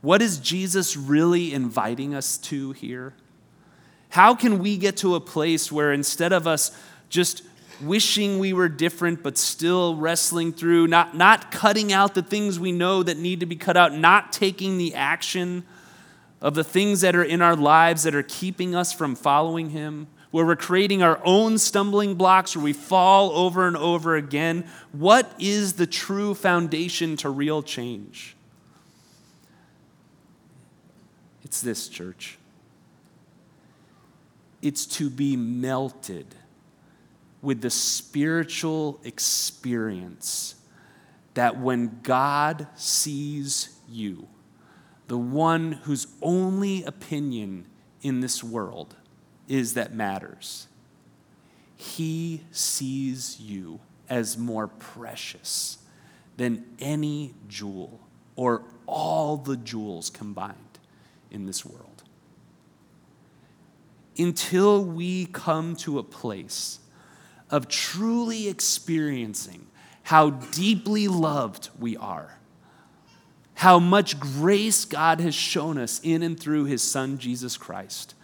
What 0.00 0.22
is 0.22 0.38
Jesus 0.38 0.96
really 0.96 1.52
inviting 1.52 2.14
us 2.14 2.38
to 2.38 2.72
here? 2.72 3.14
How 4.10 4.34
can 4.34 4.58
we 4.58 4.76
get 4.76 4.96
to 4.98 5.14
a 5.14 5.20
place 5.20 5.70
where 5.70 5.92
instead 5.92 6.32
of 6.32 6.46
us 6.46 6.70
just 7.08 7.42
wishing 7.80 8.38
we 8.38 8.52
were 8.52 8.68
different 8.68 9.22
but 9.22 9.38
still 9.38 9.96
wrestling 9.96 10.52
through, 10.52 10.86
not, 10.86 11.16
not 11.16 11.50
cutting 11.50 11.92
out 11.92 12.14
the 12.14 12.22
things 12.22 12.58
we 12.58 12.72
know 12.72 13.02
that 13.02 13.18
need 13.18 13.40
to 13.40 13.46
be 13.46 13.56
cut 13.56 13.76
out, 13.76 13.94
not 13.94 14.32
taking 14.32 14.78
the 14.78 14.94
action 14.94 15.64
of 16.40 16.54
the 16.54 16.64
things 16.64 17.00
that 17.00 17.16
are 17.16 17.24
in 17.24 17.42
our 17.42 17.56
lives 17.56 18.04
that 18.04 18.14
are 18.14 18.22
keeping 18.22 18.74
us 18.74 18.92
from 18.92 19.14
following 19.14 19.70
Him, 19.70 20.06
where 20.30 20.44
we're 20.44 20.56
creating 20.56 21.02
our 21.02 21.20
own 21.24 21.58
stumbling 21.58 22.14
blocks, 22.14 22.54
where 22.54 22.64
we 22.64 22.72
fall 22.72 23.30
over 23.30 23.66
and 23.66 23.76
over 23.76 24.16
again? 24.16 24.64
What 24.92 25.32
is 25.38 25.74
the 25.74 25.86
true 25.86 26.34
foundation 26.34 27.16
to 27.18 27.30
real 27.30 27.62
change? 27.62 28.36
It's 31.44 31.60
this, 31.60 31.88
church. 31.88 32.38
It's 34.60 34.84
to 34.86 35.08
be 35.08 35.36
melted 35.36 36.34
with 37.40 37.62
the 37.62 37.70
spiritual 37.70 39.00
experience 39.04 40.56
that 41.34 41.58
when 41.58 42.00
God 42.02 42.66
sees 42.74 43.78
you, 43.88 44.26
the 45.08 45.18
one 45.18 45.72
whose 45.72 46.06
only 46.22 46.84
opinion 46.84 47.66
in 48.02 48.20
this 48.20 48.44
world 48.44 48.94
is 49.48 49.74
that 49.74 49.94
matters, 49.94 50.68
he 51.74 52.42
sees 52.50 53.40
you 53.40 53.80
as 54.08 54.36
more 54.36 54.68
precious 54.68 55.78
than 56.36 56.64
any 56.78 57.34
jewel 57.48 58.00
or 58.36 58.62
all 58.86 59.36
the 59.36 59.56
jewels 59.56 60.10
combined 60.10 60.78
in 61.30 61.46
this 61.46 61.64
world. 61.64 62.02
Until 64.18 64.84
we 64.84 65.26
come 65.26 65.74
to 65.76 65.98
a 65.98 66.02
place 66.02 66.80
of 67.50 67.68
truly 67.68 68.48
experiencing 68.48 69.66
how 70.02 70.30
deeply 70.30 71.08
loved 71.08 71.70
we 71.78 71.96
are, 71.96 72.37
how 73.58 73.78
much 73.78 74.18
grace 74.18 74.84
God 74.84 75.20
has 75.20 75.34
shown 75.34 75.78
us 75.78 76.00
in 76.02 76.22
and 76.22 76.38
through 76.38 76.64
his 76.64 76.82
Son, 76.82 77.18
Jesus 77.18 77.56
Christ, 77.56 78.14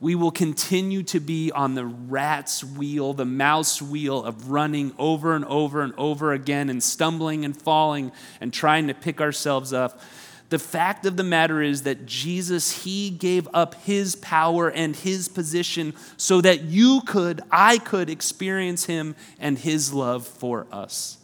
we 0.00 0.14
will 0.14 0.30
continue 0.30 1.02
to 1.04 1.20
be 1.20 1.50
on 1.50 1.74
the 1.74 1.86
rat's 1.86 2.62
wheel, 2.62 3.12
the 3.12 3.24
mouse 3.24 3.82
wheel 3.82 4.24
of 4.24 4.50
running 4.50 4.92
over 4.98 5.34
and 5.34 5.44
over 5.46 5.82
and 5.82 5.92
over 5.96 6.32
again 6.32 6.70
and 6.70 6.82
stumbling 6.82 7.44
and 7.44 7.60
falling 7.60 8.12
and 8.40 8.52
trying 8.52 8.86
to 8.86 8.94
pick 8.94 9.20
ourselves 9.20 9.72
up 9.72 10.00
the 10.50 10.58
fact 10.58 11.04
of 11.04 11.16
the 11.16 11.24
matter 11.24 11.60
is 11.60 11.82
that 11.82 12.06
Jesus, 12.06 12.84
He 12.84 13.10
gave 13.10 13.46
up 13.52 13.74
His 13.82 14.16
power 14.16 14.70
and 14.70 14.96
His 14.96 15.28
position 15.28 15.94
so 16.16 16.40
that 16.40 16.62
you 16.62 17.02
could, 17.02 17.42
I 17.50 17.78
could 17.78 18.08
experience 18.08 18.86
Him 18.86 19.14
and 19.38 19.58
His 19.58 19.92
love 19.92 20.26
for 20.26 20.66
us. 20.72 21.18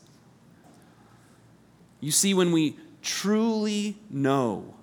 You 2.00 2.10
see, 2.10 2.34
when 2.34 2.52
we 2.52 2.76
truly 3.04 3.96
know 4.10 4.74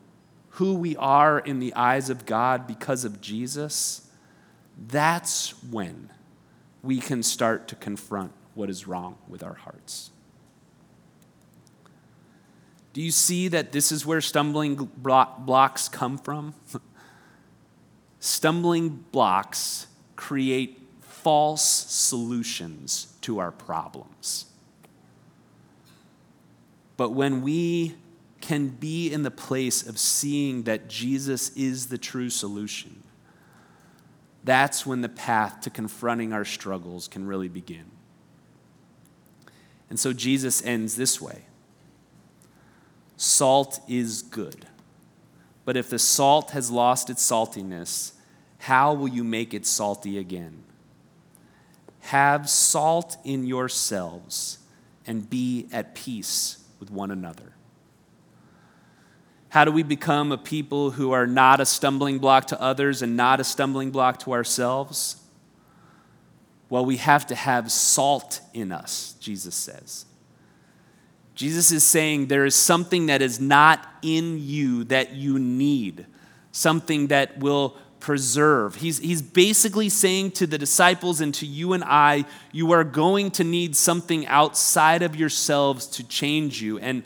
who 0.51 0.75
we 0.75 0.95
are 0.95 1.39
in 1.39 1.59
the 1.59 1.73
eyes 1.73 2.09
of 2.09 2.25
God 2.25 2.67
because 2.67 3.03
of 3.03 3.19
Jesus, 3.19 4.07
that's 4.87 5.61
when 5.63 6.09
we 6.83 6.99
can 6.99 7.23
start 7.23 7.67
to 7.69 7.75
confront 7.75 8.31
what 8.53 8.69
is 8.69 8.87
wrong 8.87 9.17
with 9.27 9.43
our 9.43 9.55
hearts. 9.55 10.11
Do 12.93 13.01
you 13.01 13.11
see 13.11 13.47
that 13.47 13.71
this 13.71 13.91
is 13.91 14.05
where 14.05 14.21
stumbling 14.21 14.75
blocks 14.97 15.87
come 15.87 16.17
from? 16.17 16.53
stumbling 18.19 19.03
blocks 19.11 19.87
create 20.15 20.79
false 20.99 21.63
solutions 21.63 23.13
to 23.21 23.39
our 23.39 23.51
problems. 23.51 24.45
But 26.97 27.11
when 27.11 27.41
we 27.41 27.95
can 28.41 28.69
be 28.69 29.11
in 29.11 29.23
the 29.23 29.31
place 29.31 29.85
of 29.85 29.97
seeing 29.97 30.63
that 30.63 30.87
Jesus 30.87 31.49
is 31.55 31.87
the 31.87 31.97
true 31.97 32.29
solution, 32.29 33.03
that's 34.43 34.85
when 34.85 35.01
the 35.01 35.09
path 35.09 35.61
to 35.61 35.69
confronting 35.69 36.33
our 36.33 36.45
struggles 36.45 37.07
can 37.07 37.27
really 37.27 37.47
begin. 37.47 37.85
And 39.89 39.99
so 39.99 40.13
Jesus 40.13 40.63
ends 40.65 40.95
this 40.95 41.21
way 41.21 41.43
Salt 43.17 43.79
is 43.87 44.23
good. 44.23 44.65
But 45.63 45.77
if 45.77 45.91
the 45.91 45.99
salt 45.99 46.51
has 46.51 46.71
lost 46.71 47.09
its 47.09 47.29
saltiness, 47.29 48.13
how 48.57 48.95
will 48.95 49.07
you 49.07 49.23
make 49.23 49.53
it 49.53 49.65
salty 49.65 50.17
again? 50.17 50.63
Have 51.99 52.49
salt 52.49 53.17
in 53.23 53.45
yourselves 53.45 54.57
and 55.05 55.29
be 55.29 55.67
at 55.71 55.93
peace 55.93 56.63
with 56.79 56.89
one 56.89 57.11
another. 57.11 57.53
How 59.51 59.65
do 59.65 59.71
we 59.73 59.83
become 59.83 60.31
a 60.31 60.37
people 60.37 60.91
who 60.91 61.11
are 61.11 61.27
not 61.27 61.59
a 61.59 61.65
stumbling 61.65 62.19
block 62.19 62.45
to 62.47 62.61
others 62.61 63.01
and 63.01 63.17
not 63.17 63.41
a 63.41 63.43
stumbling 63.43 63.91
block 63.91 64.19
to 64.19 64.31
ourselves? 64.31 65.17
Well, 66.69 66.85
we 66.85 66.95
have 66.95 67.27
to 67.27 67.35
have 67.35 67.69
salt 67.69 68.39
in 68.53 68.71
us, 68.71 69.13
Jesus 69.19 69.53
says. 69.53 70.05
Jesus 71.35 71.69
is 71.73 71.83
saying 71.83 72.27
there 72.27 72.45
is 72.45 72.55
something 72.55 73.07
that 73.07 73.21
is 73.21 73.41
not 73.41 73.85
in 74.01 74.37
you 74.39 74.85
that 74.85 75.15
you 75.15 75.37
need, 75.37 76.05
something 76.53 77.07
that 77.07 77.37
will 77.39 77.75
preserve. 77.99 78.75
He's, 78.75 78.99
he's 78.99 79.21
basically 79.21 79.89
saying 79.89 80.31
to 80.31 80.47
the 80.47 80.57
disciples 80.57 81.19
and 81.19 81.33
to 81.35 81.45
you 81.45 81.73
and 81.73 81.83
I, 81.83 82.23
you 82.53 82.71
are 82.71 82.85
going 82.85 83.31
to 83.31 83.43
need 83.43 83.75
something 83.75 84.25
outside 84.27 85.01
of 85.01 85.17
yourselves 85.17 85.87
to 85.87 86.07
change 86.07 86.61
you. 86.61 86.79
And 86.79 87.03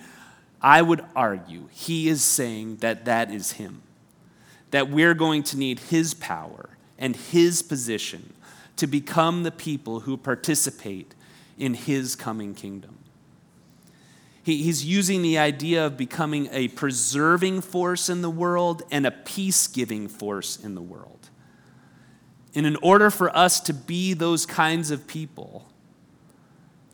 I 0.65 0.81
would 0.81 1.05
argue 1.15 1.67
he 1.71 2.09
is 2.09 2.23
saying 2.23 2.77
that 2.77 3.05
that 3.05 3.31
is 3.31 3.51
him, 3.51 3.83
that 4.71 4.89
we're 4.89 5.13
going 5.13 5.43
to 5.43 5.57
need 5.57 5.79
his 5.79 6.15
power 6.15 6.69
and 6.97 7.15
his 7.15 7.61
position 7.61 8.33
to 8.77 8.87
become 8.87 9.43
the 9.43 9.51
people 9.51 9.99
who 9.99 10.17
participate 10.17 11.13
in 11.59 11.75
his 11.75 12.15
coming 12.15 12.55
kingdom. 12.55 12.97
He, 14.41 14.63
he's 14.63 14.83
using 14.83 15.21
the 15.21 15.37
idea 15.37 15.85
of 15.85 15.97
becoming 15.97 16.49
a 16.51 16.69
preserving 16.69 17.61
force 17.61 18.09
in 18.09 18.23
the 18.23 18.29
world 18.31 18.81
and 18.89 19.05
a 19.05 19.11
peace 19.11 19.67
giving 19.67 20.07
force 20.07 20.57
in 20.57 20.73
the 20.73 20.81
world. 20.81 21.29
And 22.55 22.65
in 22.65 22.75
order 22.77 23.11
for 23.11 23.29
us 23.37 23.59
to 23.59 23.73
be 23.73 24.15
those 24.15 24.47
kinds 24.47 24.89
of 24.89 25.05
people, 25.05 25.67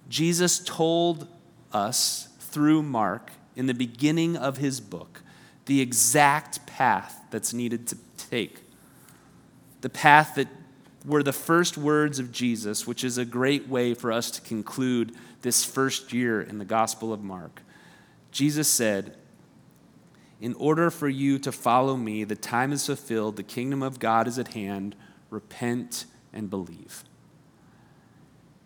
Jesus 0.10 0.60
told 0.60 1.26
us 1.72 2.28
through 2.42 2.84
Mark 2.84 3.32
in 3.56 3.66
the 3.66 3.74
beginning 3.74 4.38
of 4.38 4.58
his 4.58 4.80
book 4.80 5.22
the 5.66 5.82
exact 5.82 6.66
path 6.66 7.22
that's 7.30 7.54
needed 7.54 7.88
to 7.88 7.98
take. 8.18 8.62
The 9.82 9.90
path 9.90 10.36
that 10.36 10.48
were 11.06 11.24
the 11.24 11.34
first 11.34 11.78
words 11.78 12.20
of 12.20 12.32
Jesus, 12.32 12.86
which 12.86 13.04
is 13.04 13.18
a 13.18 13.26
great 13.26 13.68
way 13.68 13.94
for 13.94 14.12
us 14.12 14.32
to 14.32 14.42
conclude 14.42 15.16
this 15.42 15.64
first 15.64 16.14
year 16.14 16.42
in 16.42 16.58
the 16.58 16.66
Gospel 16.66 17.14
of 17.14 17.24
Mark. 17.24 17.62
Jesus 18.32 18.68
said, 18.68 19.18
In 20.40 20.54
order 20.56 20.92
for 20.92 21.10
you 21.10 21.40
to 21.40 21.52
follow 21.52 21.98
me, 21.98 22.24
the 22.24 22.36
time 22.36 22.72
is 22.72 22.86
fulfilled, 22.86 23.36
the 23.36 23.44
kingdom 23.44 23.82
of 23.82 24.00
God 24.00 24.28
is 24.28 24.38
at 24.38 24.50
hand. 24.50 24.96
Repent 25.30 26.06
and 26.34 26.50
believe. 26.50 27.04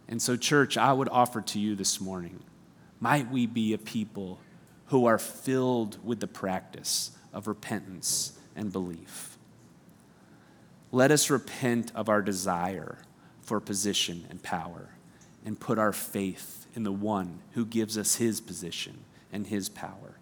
And 0.07 0.21
so, 0.21 0.35
church, 0.35 0.77
I 0.77 0.93
would 0.93 1.09
offer 1.09 1.41
to 1.41 1.59
you 1.59 1.75
this 1.75 2.01
morning 2.01 2.41
might 2.99 3.29
we 3.29 3.45
be 3.45 3.73
a 3.73 3.77
people 3.77 4.39
who 4.87 5.05
are 5.05 5.17
filled 5.17 5.97
with 6.03 6.19
the 6.19 6.27
practice 6.27 7.11
of 7.33 7.47
repentance 7.47 8.37
and 8.55 8.71
belief. 8.71 9.37
Let 10.91 11.11
us 11.11 11.29
repent 11.29 11.91
of 11.95 12.07
our 12.07 12.21
desire 12.21 12.99
for 13.41 13.59
position 13.59 14.25
and 14.29 14.41
power 14.41 14.89
and 15.45 15.59
put 15.59 15.77
our 15.77 15.93
faith 15.93 16.65
in 16.75 16.83
the 16.83 16.91
one 16.91 17.39
who 17.51 17.65
gives 17.65 17.97
us 17.97 18.15
his 18.15 18.41
position 18.41 19.03
and 19.31 19.47
his 19.47 19.69
power. 19.69 20.17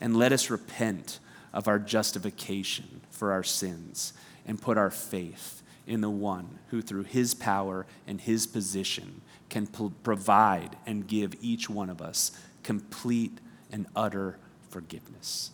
And 0.00 0.16
let 0.16 0.32
us 0.32 0.50
repent 0.50 1.18
of 1.52 1.68
our 1.68 1.78
justification 1.78 3.02
for 3.10 3.32
our 3.32 3.42
sins 3.42 4.12
and 4.46 4.60
put 4.60 4.78
our 4.78 4.90
faith 4.90 5.62
in 5.86 6.00
the 6.00 6.10
one 6.10 6.58
who, 6.68 6.80
through 6.80 7.04
his 7.04 7.34
power 7.34 7.86
and 8.06 8.20
his 8.20 8.46
position, 8.46 9.20
can 9.48 9.66
provide 10.02 10.76
and 10.86 11.06
give 11.06 11.34
each 11.42 11.68
one 11.68 11.90
of 11.90 12.00
us 12.00 12.32
complete 12.62 13.38
and 13.72 13.86
utter 13.96 14.38
forgiveness. 14.68 15.50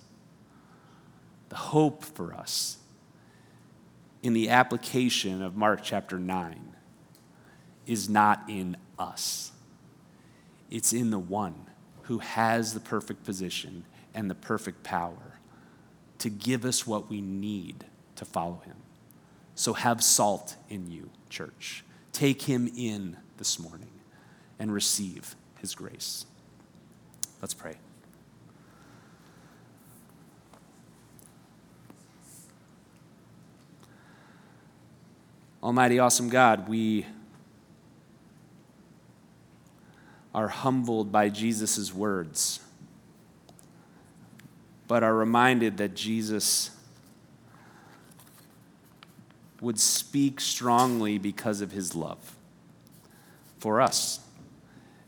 The 1.49 1.57
hope 1.57 2.05
for 2.05 2.35
us 2.35 2.79
in 4.23 4.33
the 4.33 4.51
application 4.51 5.41
of 5.41 5.57
Mark 5.57 5.81
chapter 5.83 6.19
9 6.19 6.75
is 7.87 8.09
not 8.09 8.43
in 8.49 8.77
us, 8.99 9.53
it's 10.71 10.93
in 10.93 11.11
the 11.11 11.19
one 11.19 11.55
who 12.03 12.19
has 12.19 12.75
the 12.75 12.81
perfect 12.81 13.25
position 13.25 13.85
and 14.15 14.29
the 14.29 14.35
perfect 14.35 14.83
power 14.83 15.39
to 16.19 16.29
give 16.29 16.65
us 16.65 16.87
what 16.87 17.09
we 17.09 17.21
need 17.21 17.85
to 18.17 18.25
follow 18.25 18.61
him. 18.65 18.77
So 19.55 19.73
have 19.73 20.03
salt 20.03 20.57
in 20.69 20.91
you, 20.91 21.11
church. 21.31 21.85
Take 22.13 22.43
him 22.43 22.71
in 22.77 23.17
this 23.37 23.59
morning 23.59 23.91
and 24.59 24.73
receive 24.73 25.37
his 25.61 25.75
grace. 25.75 26.27
Let's 27.41 27.55
pray. 27.55 27.77
Almighty, 35.61 35.99
awesome 35.99 36.29
God, 36.29 36.69
we 36.69 37.05
are 40.33 40.47
humbled 40.47 41.11
by 41.11 41.29
Jesus' 41.29 41.93
words, 41.93 42.61
but 44.87 45.03
are 45.03 45.15
reminded 45.15 45.79
that 45.79 45.97
Jesus 45.97 46.71
would 49.61 49.81
speak 49.81 50.41
strongly 50.41 51.19
because 51.19 51.61
of 51.61 51.73
his 51.73 51.97
love 51.97 52.37
for 53.59 53.81
us. 53.81 54.21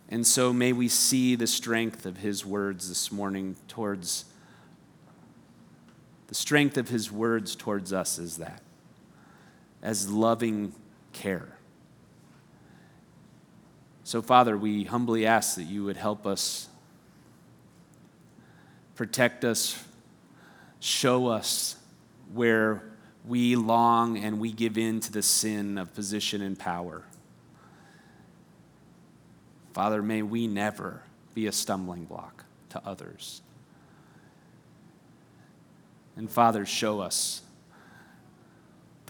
And 0.09 0.27
so 0.27 0.53
may 0.53 0.73
we 0.73 0.89
see 0.89 1.37
the 1.37 1.47
strength 1.47 2.05
of 2.05 2.17
his 2.17 2.45
words 2.45 2.89
this 2.89 3.13
morning 3.13 3.55
towards 3.69 4.25
the 6.27 6.35
strength 6.35 6.77
of 6.77 6.89
his 6.89 7.13
words 7.13 7.55
towards 7.55 7.93
us 7.93 8.19
is 8.19 8.39
that 8.39 8.63
as 9.83 10.11
loving 10.11 10.73
care. 11.12 11.57
So, 14.05 14.21
Father, 14.23 14.57
we 14.57 14.85
humbly 14.85 15.25
ask 15.25 15.57
that 15.57 15.64
you 15.64 15.85
would 15.85 15.97
help 15.97 16.27
us, 16.27 16.69
protect 18.97 19.45
us, 19.45 19.83
show 20.81 21.29
us 21.29 21.77
where 22.33 22.83
we 23.27 23.55
long 23.55 24.19
and 24.19 24.40
we 24.40 24.53
give 24.53 24.79
in 24.79 25.01
to 25.01 25.12
the 25.12 25.23
sin 25.23 25.79
of 25.79 25.95
position 25.95 26.43
and 26.43 26.59
power. 26.59 27.05
Father, 29.73 30.03
may 30.03 30.23
we 30.23 30.47
never 30.47 31.03
be 31.35 31.47
a 31.47 31.53
stumbling 31.53 32.05
block 32.05 32.45
to 32.71 32.83
others. 32.85 33.43
And 36.16 36.31
Father, 36.31 36.66
show 36.66 37.01
us 37.01 37.43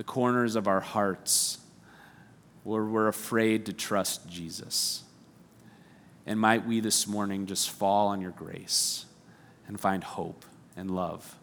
the 0.01 0.05
corners 0.05 0.57
of 0.57 0.67
our 0.67 0.81
hearts 0.81 1.59
where 2.65 2.87
we're 2.87 3.09
afraid 3.09 3.67
to 3.67 3.73
trust 3.75 4.27
Jesus. 4.27 5.03
And 6.25 6.41
might 6.41 6.67
we 6.67 6.81
this 6.81 7.07
morning 7.07 7.45
just 7.45 7.69
fall 7.69 8.09
on 8.09 8.23
your 8.23 8.31
grace 8.31 9.05
and 9.69 9.79
find 9.79 10.03
hope 10.03 10.47
and 10.75 10.91
love 10.91 11.37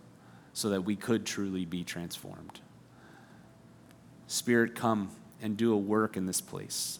so 0.53 0.69
that 0.69 0.81
we 0.81 0.95
could 0.95 1.23
truly 1.23 1.65
be 1.65 1.83
transformed. 1.83 2.59
Spirit, 4.25 4.73
come 4.73 5.11
and 5.39 5.55
do 5.55 5.71
a 5.71 5.77
work 5.77 6.17
in 6.17 6.25
this 6.25 6.41
place 6.41 6.97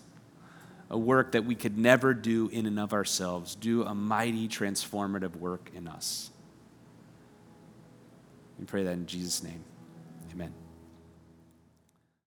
a 0.91 0.98
work 0.98 1.32
that 1.32 1.43
we 1.43 1.56
could 1.56 1.76
never 1.76 2.13
do 2.13 2.50
in 2.50 2.67
and 2.67 2.80
of 2.80 2.93
ourselves. 2.93 3.56
Do 3.56 3.84
a 3.84 3.96
mighty 3.96 4.48
transformative 4.48 5.36
work 5.36 5.72
in 5.76 5.88
us. 5.88 6.30
We 8.60 8.65
pray 8.65 8.84
that 8.84 8.93
in 8.93 9.08
Jesus' 9.08 9.41
name. 9.43 9.63
Amen. 10.32 10.54